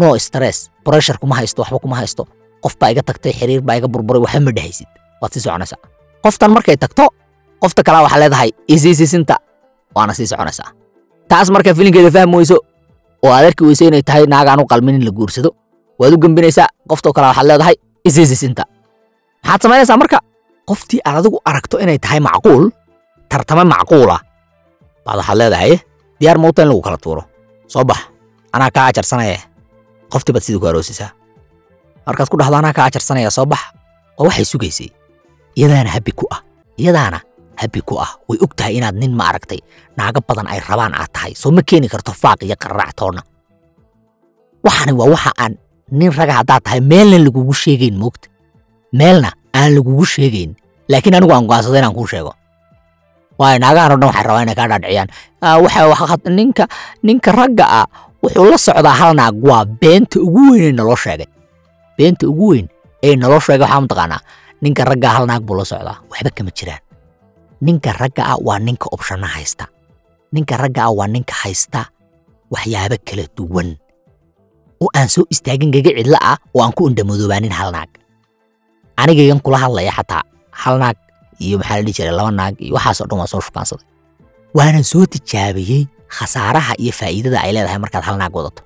No 0.00 0.08
stress 0.26 0.58
pressure 0.84 1.18
kuma 1.20 1.34
haysto 1.38 1.62
waxba 1.62 1.78
kuma 1.84 1.96
haysto. 2.00 2.22
Qof 2.64 2.74
baa 2.80 2.90
iga 2.92 3.02
tagtay 3.08 3.32
xiriir 3.38 3.60
baa 3.60 3.76
iga 3.80 3.88
burburay 3.92 4.20
waxba 4.24 4.40
ma 4.46 4.52
dhehaysid 4.56 4.88
waad 5.20 5.32
sii 5.34 5.40
soconaysaa. 5.46 5.78
Qoftan 6.24 6.50
markay 6.56 6.76
tagto 6.76 7.04
qofta 7.62 7.80
kalaa 7.86 8.02
waxaa 8.06 8.20
leedahay 8.22 8.50
isiisisinta 8.74 9.34
waana 9.96 10.12
sii 10.18 10.26
soconaysaa. 10.32 10.70
Taas 11.28 11.50
marka 11.54 11.74
filinkeeda 11.74 12.10
fahmi 12.16 12.36
oo 13.24 13.30
aad 13.36 13.44
arki 13.46 13.62
weyso 13.64 13.84
inay 13.88 14.02
tahay 14.02 14.26
naagaan 14.26 14.60
u 14.60 14.66
qalmin 14.72 14.94
in 14.98 15.04
la 15.06 15.10
guursado 15.18 15.50
waad 16.00 16.12
u 16.14 16.18
gembinaysaa 16.24 16.68
qoftoo 16.90 17.12
kale 17.16 17.26
waxaad 17.30 17.46
leedahay 17.50 17.74
isiisisinta. 18.08 18.62
Maxaad 19.44 19.62
samaynaysaa 19.62 19.96
marka? 20.02 20.18
Qoftii 20.68 21.00
aad 21.04 21.16
adigu 21.20 21.38
aragto 21.44 21.76
inay 21.84 21.98
tahay 21.98 22.20
macquul 22.20 22.64
tartame 23.30 23.64
macquula 23.64 24.16
baad 25.06 25.16
waxaad 25.20 25.38
leedahay 25.40 25.72
diyaar 26.20 26.38
mawta 26.42 26.62
in 26.62 26.68
lagu 26.68 26.82
kala 26.86 26.96
tuuro. 27.04 27.22
Soo 27.72 27.84
bax 27.84 27.98
anaa 28.52 28.70
kaa 28.76 28.86
ajarsanaya 28.90 29.38
qoftii 30.12 30.32
baad 30.34 30.42
sidii 30.46 30.60
ku 30.60 30.66
aroosisaa. 30.66 31.10
Markaad 32.06 32.28
ku 32.30 32.36
dhahdo 32.40 32.56
anaa 32.56 32.72
kaa 32.76 32.84
ajarsanaya 32.90 33.30
soo 33.30 33.46
bax 33.46 33.60
waa 34.18 34.26
waxay 34.26 34.44
sugaysay. 34.44 34.88
Iyadaana 35.56 35.90
habbi 35.90 36.12
ku 36.12 36.26
ah. 36.34 36.40
Iyadaana 36.80 37.20
habbi 37.62 37.80
ku 37.88 37.94
ah 38.04 38.10
way 38.28 38.38
og 38.44 38.52
tahay 38.58 38.74
inaad 38.78 38.96
nin 39.02 39.12
ma 39.18 39.24
aragtay 39.30 39.60
naago 39.98 40.20
badan 40.28 40.46
ay 40.52 40.60
rabaan 40.68 40.94
aad 41.00 41.10
tahay 41.16 41.32
soo 41.40 41.50
ma 41.56 41.62
keeni 41.68 41.88
karto 41.92 42.12
faaq 42.22 42.40
iyo 42.46 42.56
qararac 42.62 42.92
toonna 42.98 43.22
waxani 44.66 44.92
waa 44.98 45.08
waxa 45.14 45.30
aan 45.42 45.52
nin 45.98 46.10
raga 46.18 46.34
haddaad 46.40 46.62
tahay 46.66 46.80
meelna 46.80 47.18
lagugu 47.18 47.52
sheegayn 47.62 47.96
moogta. 48.02 48.28
Meelna 48.98 49.30
aan 49.58 49.70
lagugu 49.76 50.04
sheegayn 50.14 50.50
laakiin 50.90 51.14
anigu 51.18 51.32
aan 51.34 51.46
go'aansada 51.48 51.78
inaan 51.78 51.94
kuu 51.96 52.06
sheego. 52.12 52.32
Waayo 53.38 53.58
naagahan 53.62 53.92
o 53.92 53.96
dhan 54.00 54.08
waxay 54.08 54.24
rabaa 54.28 54.42
inay 54.46 54.56
kaa 54.58 54.68
dhaadhiciyaan. 54.70 55.08
Waxa 55.64 56.16
ninka 56.38 56.64
ninka 57.06 57.30
ragga 57.38 57.64
ah 57.80 57.86
wuxuu 58.22 58.46
la 58.50 58.58
socdaa 58.66 58.96
hal 59.00 59.12
naag 59.20 59.36
waa 59.48 59.64
beenta 59.80 60.16
ugu 60.26 60.40
weyn 60.52 60.64
ee 60.70 60.72
naloo 60.78 60.96
sheegay. 60.96 61.28
Beenta 61.98 62.24
ugu 62.30 62.46
weyn 62.52 62.66
ee 63.02 63.16
naloo 63.20 63.40
sheegay 63.40 63.64
waxaa 63.66 63.80
mataqaanaa 63.84 64.20
ninka 64.62 64.82
ragga 64.90 65.08
hal 65.14 65.24
naag 65.30 65.42
buu 65.46 65.56
la 65.60 65.64
socdaa 65.72 65.96
waxba 66.10 66.30
kama 66.36 66.50
jiraan 66.56 66.80
ninka 67.66 67.90
ragga 68.00 68.22
ah 68.34 68.38
waa 68.46 68.58
ninka 68.66 68.86
opshana 68.94 69.26
haysta. 69.34 69.64
Ninka 70.34 70.54
ragga 70.62 70.82
ah 70.88 70.92
waa 70.98 71.08
ninka 71.14 71.34
haysta 71.42 71.80
waxyaabo 72.52 72.96
kala 73.08 73.24
duwan. 73.36 73.68
Oo 74.82 74.90
aan 74.98 75.08
soo 75.14 75.24
istaagin 75.32 75.70
gaga 75.74 75.90
cidla 75.98 76.18
ah 76.20 76.36
oo 76.54 76.60
aan 76.64 76.72
ku 76.76 76.82
indhamodoobaanin 76.90 77.54
hal 77.58 77.70
naag. 77.76 77.90
Anigaygan 78.98 79.40
kula 79.44 79.58
hadlaya 79.62 79.92
xataa 79.98 80.22
hal 80.62 80.76
naag 80.82 80.98
iyo 81.42 81.56
maxaa 81.58 81.76
la 81.78 81.82
dhihi 81.86 81.94
jiray 81.96 82.14
laba 82.18 82.30
naag 82.38 82.54
iyo 82.64 82.74
waxaasoo 82.76 83.06
dhan 83.08 83.18
waa 83.22 83.30
soo 83.32 83.40
shukaansaday 83.46 83.86
waanan 84.56 84.84
soo 84.84 85.06
tijaabiyey 85.12 85.82
khasaaraha 86.16 86.72
iyo 86.82 86.92
faa'iidada 86.98 87.38
ay 87.46 87.50
leedahay 87.56 87.78
markaad 87.82 88.04
hal 88.08 88.16
naag 88.20 88.34
wadato. 88.36 88.62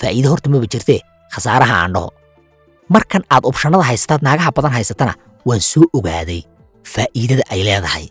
Faa'iido 0.00 0.28
horta 0.32 0.46
maba 0.52 0.66
jirtee 0.72 1.00
khasaaraha 1.34 1.74
aan 1.82 1.92
dhaho. 1.96 2.08
Markan 2.94 3.22
aad 3.32 3.44
opshanada 3.48 3.82
haysataad 3.88 4.22
naagaha 4.26 4.50
badan 4.56 4.72
haysatana 4.76 5.14
waan 5.48 5.60
soo 5.72 5.84
ogaaday 5.98 6.40
faa'iidada 6.84 7.42
ay 7.50 7.60
leedahay. 7.66 8.06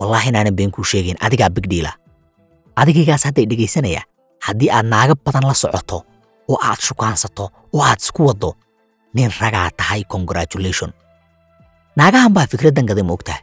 Wallaahi 0.00 0.28
inaanan 0.32 0.54
been 0.56 0.70
kuu 0.72 0.84
sheegayn 0.84 1.16
adigaa 1.20 1.50
bigdhiila 1.52 1.92
adigaygaas 2.80 3.24
hadday 3.28 3.44
dhegaysanaya 3.50 4.00
haddii 4.46 4.70
aad 4.72 4.86
naago 4.88 5.14
badan 5.24 5.44
la 5.44 5.54
socoto 5.54 5.98
oo 6.48 6.56
aad 6.68 6.80
shukaansato 6.80 7.44
oo 7.76 7.82
aad 7.84 8.00
isku 8.00 8.24
waddo 8.28 8.56
nin 9.14 9.28
ragaa 9.40 9.68
tahay 9.76 10.00
congratulation. 10.08 10.90
Naagahan 11.96 12.32
baa 12.32 12.46
fikraddan 12.48 12.86
gaday 12.88 13.04
moogtaha 13.04 13.40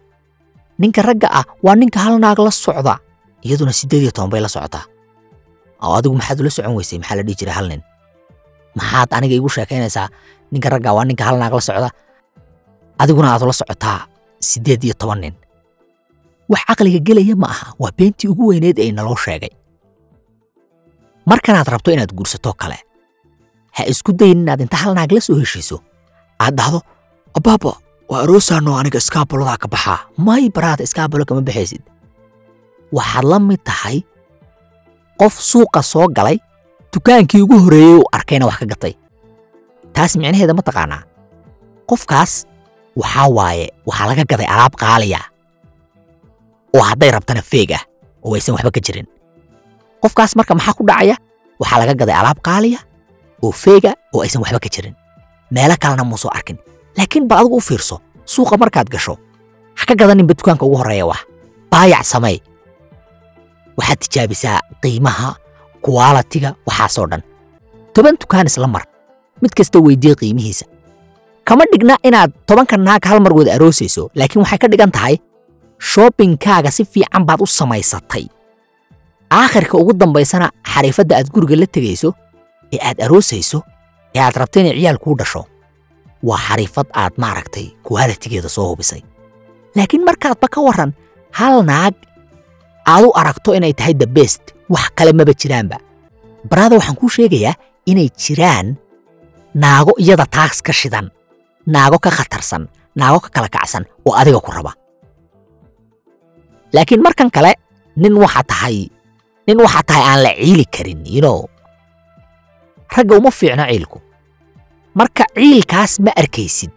ninka 0.82 1.02
ragga 1.06 1.30
ah 1.30 1.46
waa 1.66 1.76
ninka 1.78 2.00
hal 2.02 2.18
naag 2.18 2.40
la 2.42 2.50
socda 2.52 2.98
iyaduna 3.46 3.74
siddeed 3.80 4.02
iyo 4.10 4.12
toban 4.12 4.30
bay 4.34 4.42
la 4.42 4.50
socotaa. 4.50 4.86
Oo 5.86 5.94
adigu 6.00 6.16
maxaad 6.18 6.40
ula 6.42 6.50
socon 6.50 6.74
weysay? 6.78 6.98
Maxaa 6.98 7.16
la 7.22 7.24
dhihi 7.24 7.38
jiray 7.40 7.54
hal 7.58 7.68
nin? 7.70 7.82
Maxaad 8.78 9.10
aniga 9.14 9.36
igu 9.38 9.50
sheekaynaysaa? 9.50 10.10
Ninka 10.52 10.70
ragga 10.74 10.90
waa 10.98 11.06
ninka 11.06 11.24
hal 11.30 11.38
naag 11.38 11.54
la 11.54 11.62
socda. 11.62 11.90
Adiguna 12.98 13.30
aad 13.38 13.46
la 13.46 13.54
socotaa 13.54 14.00
siddeed 14.40 14.84
iyo 14.84 14.94
toban 14.94 15.20
nin. 15.22 15.34
Wax 16.50 16.64
caqliga 16.68 17.00
gelaya 17.08 17.36
ma 17.36 17.48
aha 17.54 17.74
waa 17.80 17.92
beentii 17.98 18.28
ugu 18.32 18.48
weyneed 18.48 18.80
ee 18.80 18.92
naloo 18.92 19.16
sheegay. 19.16 19.50
Markanaad 21.26 21.68
rabto 21.68 21.92
inaad 21.92 22.14
guursato 22.16 22.54
kale 22.54 22.78
ha 23.76 23.84
isku 23.86 24.12
dayin 24.20 24.42
inaad 24.44 24.62
inta 24.62 24.78
hal 24.78 24.94
naag 24.96 25.12
la 25.12 25.22
soo 25.22 25.36
heshiiso. 25.40 25.78
Aad 26.40 26.56
dhahdo 26.58 26.80
abaaba 27.38 27.74
waa 28.10 28.22
aroosaano 28.24 28.78
aniga 28.80 28.98
iskaabolodaa 29.04 29.58
ka 29.58 29.68
baxaa 29.68 30.00
may 30.18 30.50
baraada 30.50 30.84
iskaabolo 30.88 31.26
kama 31.26 31.42
baxaysid. 31.42 31.84
Waxaad 32.96 33.26
la 33.32 33.40
mid 33.40 33.60
tahay 33.64 33.98
qof 35.20 35.34
suuqa 35.50 35.82
soo 35.84 36.08
galay 36.08 36.38
dukaankii 36.94 37.42
ugu 37.44 37.58
horreeyey 37.64 37.96
uu 38.00 38.08
arkayna 38.12 38.46
wax 38.48 38.58
ka 38.60 38.66
gatay. 38.66 38.94
Taas 39.94 40.16
micnaheeda 40.16 40.54
ma 40.54 40.62
taqaanaa. 40.68 41.04
Qofkaas 41.90 42.32
waxaa 43.00 43.28
waaye 43.38 43.66
waxaa 43.88 44.08
laga 44.10 44.24
gaday 44.32 44.48
alaab 44.54 44.74
qaaliya. 44.82 45.20
Oo 46.76 46.82
hadday 46.90 47.12
rabtana 47.16 47.42
feeg 47.52 47.72
ah 47.78 47.84
oo 48.26 48.34
aysan 48.36 48.54
waxba 48.56 48.72
ka 48.76 48.82
jirin. 48.86 49.08
Qofkaas 50.02 50.36
marka 50.38 50.54
maxaa 50.58 50.74
ku 50.78 50.84
dhacaya? 50.90 51.16
Waxaa 51.62 51.80
laga 51.82 51.94
gaday 52.02 52.16
alaab 52.22 52.40
qaaliya 52.48 52.80
oo 53.44 53.52
feega 53.64 53.92
oo 54.14 54.22
aysan 54.26 54.42
waxba 54.44 54.60
ka 54.60 54.70
jirin. 54.76 54.94
Meelo 55.52 55.76
kalena 55.80 56.04
muu 56.04 56.18
soo 56.18 56.32
arkin. 56.34 56.58
Laakiin 56.98 57.28
bal 57.30 57.40
adigu 57.46 57.58
u 57.58 57.62
fiirso 57.62 58.02
suuqa 58.26 58.58
markaad 58.58 58.90
gasho 58.90 59.14
ha 59.78 59.84
ka 59.88 59.94
gadaninba 59.96 60.34
dukaanka 60.34 60.66
ugu 60.66 60.78
horreeya 60.82 61.06
wax. 61.06 61.20
Baayac 61.72 62.04
samey 62.06 62.38
waxaad 63.78 64.00
tijaabisaa 64.04 64.60
qiimaha 64.84 65.30
kuwaalitiga 65.82 66.50
waxaasoo 66.68 67.08
dhan. 67.12 67.22
Toban 67.94 68.16
dukaan 68.22 68.46
isla 68.50 68.68
mar. 68.68 68.84
Mid 69.42 69.54
kasta 69.58 69.80
weyddiye 69.80 70.16
qiimihiisa 70.16 70.66
kama 71.48 71.64
dhigna 71.72 71.96
inaad 72.08 72.32
tobanka 72.48 72.76
naag 72.78 73.04
hal 73.10 73.20
mar 73.26 73.34
wada 73.38 73.52
aroosayso 73.58 74.04
laakiin 74.20 74.42
waxay 74.44 74.60
ka 74.64 74.68
dhigan 74.72 74.92
tahay 74.98 75.16
shoobbinkaaga 75.92 76.72
si 76.78 76.84
fiican 76.86 77.24
baad 77.28 77.42
u 77.42 77.48
samaysatay. 77.48 78.26
Aakhirka 79.32 79.76
ugu 79.82 79.94
dambaysana 80.02 80.48
xariifadda 80.74 81.14
aad 81.20 81.28
guriga 81.34 81.56
la 81.62 81.68
tegayso 81.76 82.10
ee 82.74 82.80
aad 82.90 82.98
aroosayso 83.06 83.60
ee 84.16 84.22
aad 84.26 84.36
rabta 84.42 84.60
inay 84.62 84.76
ciyaal 84.80 84.98
kuu 85.04 85.16
dhasho 85.20 85.42
waa 86.28 86.40
xariifad 86.48 86.88
aad 87.02 87.14
maaragtay 87.24 87.66
kuwaalitigeeda 87.86 88.50
soo 88.50 88.68
hubisay. 88.72 89.02
Laakiin 89.76 90.04
markaadba 90.08 90.48
ka 90.54 90.60
warran 90.68 90.92
hal 91.40 91.64
naag 91.72 91.94
aad 92.94 93.04
u 93.08 93.12
aragto 93.20 93.50
inay 93.58 93.74
tahay 93.74 93.94
the 93.94 94.10
best 94.18 94.44
wax 94.70 94.88
kale 94.98 95.12
maba 95.14 95.34
jiraanba. 95.42 95.78
Baraada 96.50 96.76
waxaan 96.80 96.96
kuu 97.00 97.10
sheegayaa 97.16 97.56
inay 97.86 98.10
jiraan 98.24 98.76
naago 99.64 99.92
iyada 100.04 100.26
taas 100.26 100.62
ka 100.62 100.74
shidan 100.74 101.08
naago 101.74 101.98
ka 102.00 102.10
khatarsan 102.18 102.64
naago 103.00 103.20
ka 103.26 103.30
kala 103.36 103.50
kacsan 103.56 103.84
oo 104.08 104.14
adiga 104.20 104.40
ku 104.46 104.52
raba. 104.52 104.72
Laakiin 106.74 107.02
markan 107.04 107.30
kale 107.32 107.54
nin 107.96 108.14
waxaa 108.18 108.44
tahay 108.44 108.78
nin 109.48 109.58
waxaa 109.64 109.84
tahay 109.88 110.04
aan 110.10 110.20
la 110.26 110.32
ciili 110.36 110.66
karin 110.66 111.02
yino 111.06 111.48
ragga 112.94 113.16
uma 113.20 113.32
fiicno 113.32 113.64
ciilku. 113.70 114.00
Marka 114.98 115.24
ciilkaas 115.36 116.00
ma 116.04 116.12
arkaysid. 116.22 116.74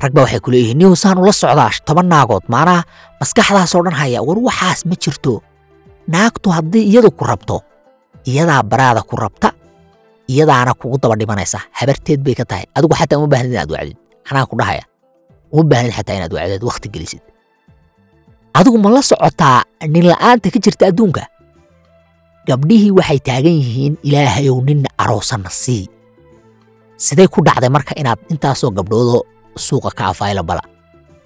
Rag 0.00 0.12
baa 0.12 0.24
waxay 0.26 0.40
ku 0.42 0.50
leeyihiin 0.50 0.78
niyow 0.78 0.94
saan 0.98 1.18
ula 1.22 1.32
socdaa 1.32 1.70
toban 1.86 2.08
naagood 2.12 2.44
maanaha 2.52 2.82
maskaxdaasoo 3.20 3.82
dhan 3.86 3.94
haya 4.00 4.20
war 4.26 4.38
waxaas 4.48 4.80
ma 4.88 4.94
jirto. 5.02 5.40
Naagtu 6.12 6.48
haddii 6.50 6.84
iyadu 6.90 7.10
ku 7.16 7.24
rabto 7.24 7.62
iyadaa 8.28 8.60
baraada 8.66 9.00
ku 9.08 9.16
rabta 9.16 9.53
iyadaana 10.28 10.72
kugu 10.74 10.96
daba 11.02 11.14
dhimanaysa 11.20 11.58
habarteed 11.78 12.20
bay 12.24 12.34
ka 12.34 12.44
tahay. 12.44 12.64
Adigu 12.74 12.94
xataa 12.94 13.18
uma 13.18 13.28
baahnid 13.32 13.52
inaad 13.52 13.70
wacdid. 13.74 13.96
Anaa 14.30 14.46
ku 14.50 14.56
dhahaya. 14.56 14.84
Uma 15.52 15.64
baahnid 15.70 15.92
xataa 15.96 16.16
inaad 16.18 16.32
wacdeed 16.36 16.62
wakhti 16.68 16.88
gelisid. 16.94 17.22
Adigu 18.54 18.78
ma 18.78 18.88
la 18.94 19.02
socotaa 19.02 19.64
nin 19.92 20.04
la'aanta 20.10 20.48
ka 20.54 20.58
jirta 20.64 20.84
adduunka? 20.90 21.24
Gabdhihii 22.48 22.92
waxay 22.98 23.18
taagan 23.26 23.56
yihiin 23.60 23.94
ilaahayow 24.04 24.56
ninna 24.66 24.88
aroosanna 25.00 25.50
sii. 25.50 25.88
Siday 26.96 27.26
ku 27.28 27.40
dhacday 27.46 27.68
marka 27.72 27.92
inaad 28.00 28.20
intaasoo 28.32 28.70
gabdhoodoo 28.70 29.22
suuqa 29.56 29.90
ka 29.98 30.04
afaylabala 30.12 30.62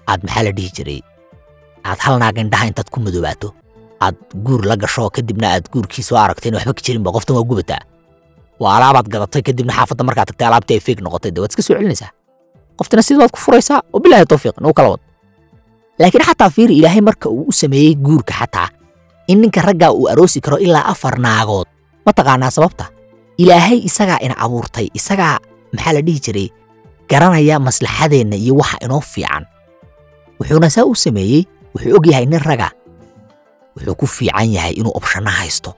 aad 0.09 0.21
maxaa 0.25 0.43
la 0.47 0.51
dhihi 0.57 0.69
jiray? 0.75 1.01
Aad 1.85 1.99
hal 2.03 2.15
naag 2.19 2.37
indhaha 2.39 2.65
intaad 2.71 2.89
ku 2.89 2.99
madoobaato 3.03 3.49
aad 4.01 4.15
guur 4.45 4.63
la 4.69 4.75
gasho 4.79 5.09
kadibna 5.15 5.47
aad 5.55 5.65
guurkii 5.71 6.03
soo 6.03 6.15
waxba 6.15 6.73
ka 6.73 6.81
jirinba 6.85 7.11
qoftan 7.15 7.35
waa 7.37 7.43
gubataa 7.49 7.81
waa 8.59 8.75
alaabaad 8.77 9.07
gadatay 9.13 9.41
kadibna 9.47 9.73
xaafadda 9.77 10.03
markaad 10.07 10.27
tagtay 10.31 10.47
alaabtii 10.47 10.75
ay 10.77 10.81
feeg 10.85 10.99
noqotay. 11.05 11.31
Dee 11.31 11.41
waad 11.41 11.51
iska 11.51 11.61
soo 11.63 11.75
celinaysaa 11.75 12.11
qoftana 12.79 13.01
sidaad 13.03 13.31
ku 13.31 13.39
furaysaa? 13.39 13.79
Oo 13.93 13.99
bilaahi 14.03 14.25
tawfiiq 14.25 14.55
nagu 14.61 14.73
kala 14.73 14.89
wad. 14.95 15.01
Laakiin 15.99 16.23
xataa 16.27 16.49
fiiri 16.49 16.75
ilaahay 16.79 17.01
marka 17.01 17.29
uu 17.29 17.45
u 17.47 17.51
sameeyey 17.51 17.95
guurka 17.95 18.33
xataa 18.33 18.67
in 19.27 19.41
ninka 19.41 19.61
raggaa 19.61 19.91
uu 19.91 20.07
aroosi 20.11 20.41
karo 20.41 20.57
ilaa 20.57 20.85
afar 20.91 21.19
naagood. 21.19 21.67
Ma 22.05 22.11
taqaanaa 22.13 22.51
sababta? 22.51 22.85
Ilaahay 23.37 23.77
isagaa 23.89 24.19
ina 24.25 24.35
abuurtay 24.43 24.87
isagaa 24.93 25.39
maxaa 25.73 25.93
la 25.93 26.01
dhihi 26.01 26.19
jiray 26.25 26.47
garanaya 27.09 27.59
maslaxadeenna 27.59 28.35
iyo 28.35 28.55
waxa 28.59 28.77
inoo 28.85 28.99
fiican. 29.01 29.43
Wuxuuna 30.39 30.69
saa 30.69 30.83
u 30.87 30.95
sameeyey 30.95 31.41
wuxuu 31.75 31.95
og 31.97 32.05
yahay 32.07 32.25
nin 32.25 32.39
raga 32.49 32.69
wuxuu 33.75 33.95
ku 33.99 34.05
fiican 34.07 34.47
yahay 34.55 34.73
inuu 34.79 34.91
obshanno 34.97 35.31
haysto. 35.31 35.71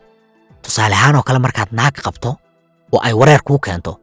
Tusaale 0.62 0.96
ahaanoo 0.96 1.24
kale 1.28 1.40
markaad 1.40 1.70
naag 1.74 1.96
qabto 2.06 2.38
oo 2.94 3.00
ay 3.04 3.14
wareer 3.14 3.42
kuu 3.44 3.60
keento. 3.60 3.98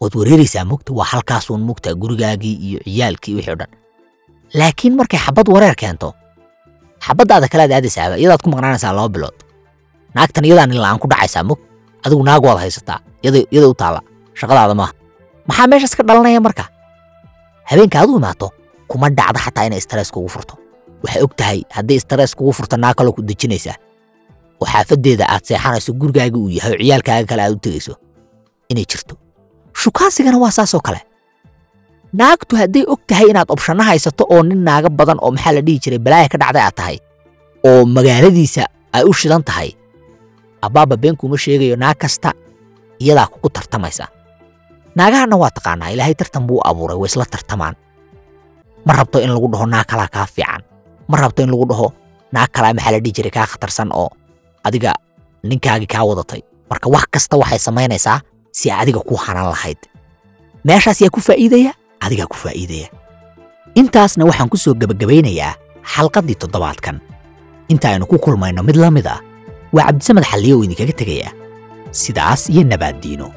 Waad 0.00 0.14
wareeraysaa 0.16 0.64
mugta 0.64 0.92
waa 0.92 1.04
halkaasuun 1.12 1.60
mugta 1.62 1.94
gurigaagii 1.94 2.54
iyo 2.66 2.78
ciyaalkii 2.84 3.34
wixii 3.34 3.52
o 3.52 3.56
dhan. 3.56 3.68
Laakiin 4.54 4.96
markay 4.96 5.18
xabad 5.20 5.48
wareer 5.48 5.74
keento 5.76 6.14
xabaddaada 7.06 7.48
kalead 7.52 7.72
aadaysaaba 7.72 8.16
iyadaad 8.16 8.42
ku 8.42 8.48
maqnaanaysaa 8.50 8.92
laba 8.96 9.08
bilood. 9.08 9.36
Naagtan 10.14 10.44
iyadaa 10.44 10.66
nin 10.66 10.80
la'aan 10.82 10.98
ku 10.98 11.08
dhacaysaa 11.08 11.44
mug. 11.44 11.58
Adigu 12.04 12.22
naag 12.24 12.42
waad 12.44 12.58
haysataa 12.64 12.98
iyada 13.22 13.68
u 13.68 13.74
taalla 13.74 14.00
shaqadaada 14.34 14.74
maaha 14.74 14.92
maxaa 15.48 15.66
meeshaas 15.70 15.94
ka 15.96 16.02
dhalanaya 16.02 16.40
marka? 16.40 16.64
Habeenka 17.68 17.98
aad 18.00 18.08
u 18.10 18.16
imaato 18.16 18.48
kuma 18.88 19.10
dhacda 19.10 19.38
xataa 19.44 19.64
inay 19.68 19.80
stress 19.80 20.10
kugu 20.10 20.28
furto. 20.28 20.54
Waxay 21.04 21.22
og 21.22 21.32
tahay 21.36 21.62
haddii 21.70 22.00
stress 22.00 22.34
kugu 22.34 22.52
furto 22.52 22.76
naag 22.76 22.94
kaloo 22.96 23.12
ku 23.12 23.22
dejinaysaa. 23.22 23.76
Oo 24.60 24.66
xaafaddeeda 24.66 25.24
aad 25.28 25.44
seexanayso 25.44 25.92
gurigaaga 25.92 26.36
uu 26.38 26.48
yahay 26.48 26.72
oo 26.72 26.78
ciyaalkaaga 26.82 27.26
kale 27.30 27.42
aad 27.42 27.52
u 27.52 27.58
tegayso 27.64 27.94
inay 28.70 28.84
jirto. 28.90 29.14
Shukaasigana 29.80 30.38
waa 30.42 30.50
saasoo 30.58 30.80
kale. 30.86 31.00
Naagtu 32.12 32.56
hadday 32.60 32.84
og 32.92 33.00
tahay 33.06 33.26
inaad 33.30 33.50
obshanno 33.54 33.82
haysato 33.88 34.24
oo 34.30 34.42
nin 34.42 34.60
naaga 34.66 34.88
badan 34.98 35.18
oo 35.22 35.30
maxaa 35.30 35.52
la 35.56 35.60
dhihi 35.66 35.78
jiray 35.82 35.98
balaaya 36.04 36.28
ka 36.32 36.38
dhacday 36.42 36.62
aad 36.66 36.74
tahay 36.80 36.96
oo 37.68 37.84
magaaladiisa 37.86 38.64
ay 38.96 39.04
u 39.06 39.12
shidan 39.14 39.42
tahay 39.48 39.68
abbaaba 40.66 40.96
beenkuuma 41.02 41.38
sheegayo 41.38 41.76
naag 41.76 41.98
kasta 42.02 42.30
iyadaa 42.98 43.26
kugu 43.32 43.48
tartamaysa. 43.56 44.04
Naagahanna 44.96 45.36
waa 45.42 45.50
taqaanaa 45.56 45.90
ilaahay 45.94 46.14
tartan 46.20 46.44
buu 46.48 46.58
abuuray 46.68 46.96
way 46.98 47.06
isla 47.10 47.24
tartamaan. 47.34 47.74
Ma 48.86 48.92
rabto 48.98 49.18
in 49.22 49.30
lagu 49.30 49.46
dhaho 49.52 49.66
naag 49.66 49.86
kalaa 49.86 50.08
kaa 50.14 50.26
fiican? 50.26 50.62
Ma 51.08 51.16
rabto 51.22 51.42
in 51.46 51.50
lagu 51.54 51.64
dhaho 51.70 51.86
naag 52.34 52.50
kalaa 52.54 52.74
maxaa 52.74 52.92
la 52.94 52.98
dhihi 53.04 53.12
jiray 53.16 53.30
kaa 53.36 53.46
khatarsan 53.46 53.88
oo 53.94 54.10
adiga 54.66 54.92
ninkaagii 55.46 55.86
kaa 55.86 56.02
wadatay? 56.08 56.42
Marka 56.70 56.88
wax 56.94 57.06
kasta 57.14 57.36
waxay 57.38 57.58
samaynaysaa 57.58 58.18
si 58.52 58.70
adiga 58.70 59.00
ku 59.00 59.14
hanan 59.16 59.50
lahayd. 59.52 59.78
Meeshaas 60.64 61.00
yaa 61.00 61.10
ku 61.14 61.20
faa'iidaya 61.20 61.72
adigaa 62.00 62.26
ku 62.28 62.36
faa'iidaya 62.36 62.88
intaasna 63.74 64.24
waxaan 64.28 64.48
ku 64.52 64.56
soo 64.58 64.74
gebagabaynayaa 64.74 65.54
xalqaddii 65.94 66.36
toddobaadkan. 66.42 66.96
Inta 67.72 67.86
aynu 67.94 68.06
ku 68.10 68.18
kulmayno 68.18 68.62
mid 68.66 68.76
la 68.76 68.90
mid 68.90 69.06
ah. 69.06 69.20
Waa 69.72 69.86
cabdisamed 69.88 70.24
xalliyo 70.26 70.58
oo 70.58 70.64
idinkaga 70.66 70.92
tegayaa. 71.00 71.32
Sidaas 71.94 72.50
iyo 72.50 72.62
nabaaddiino 72.66 73.30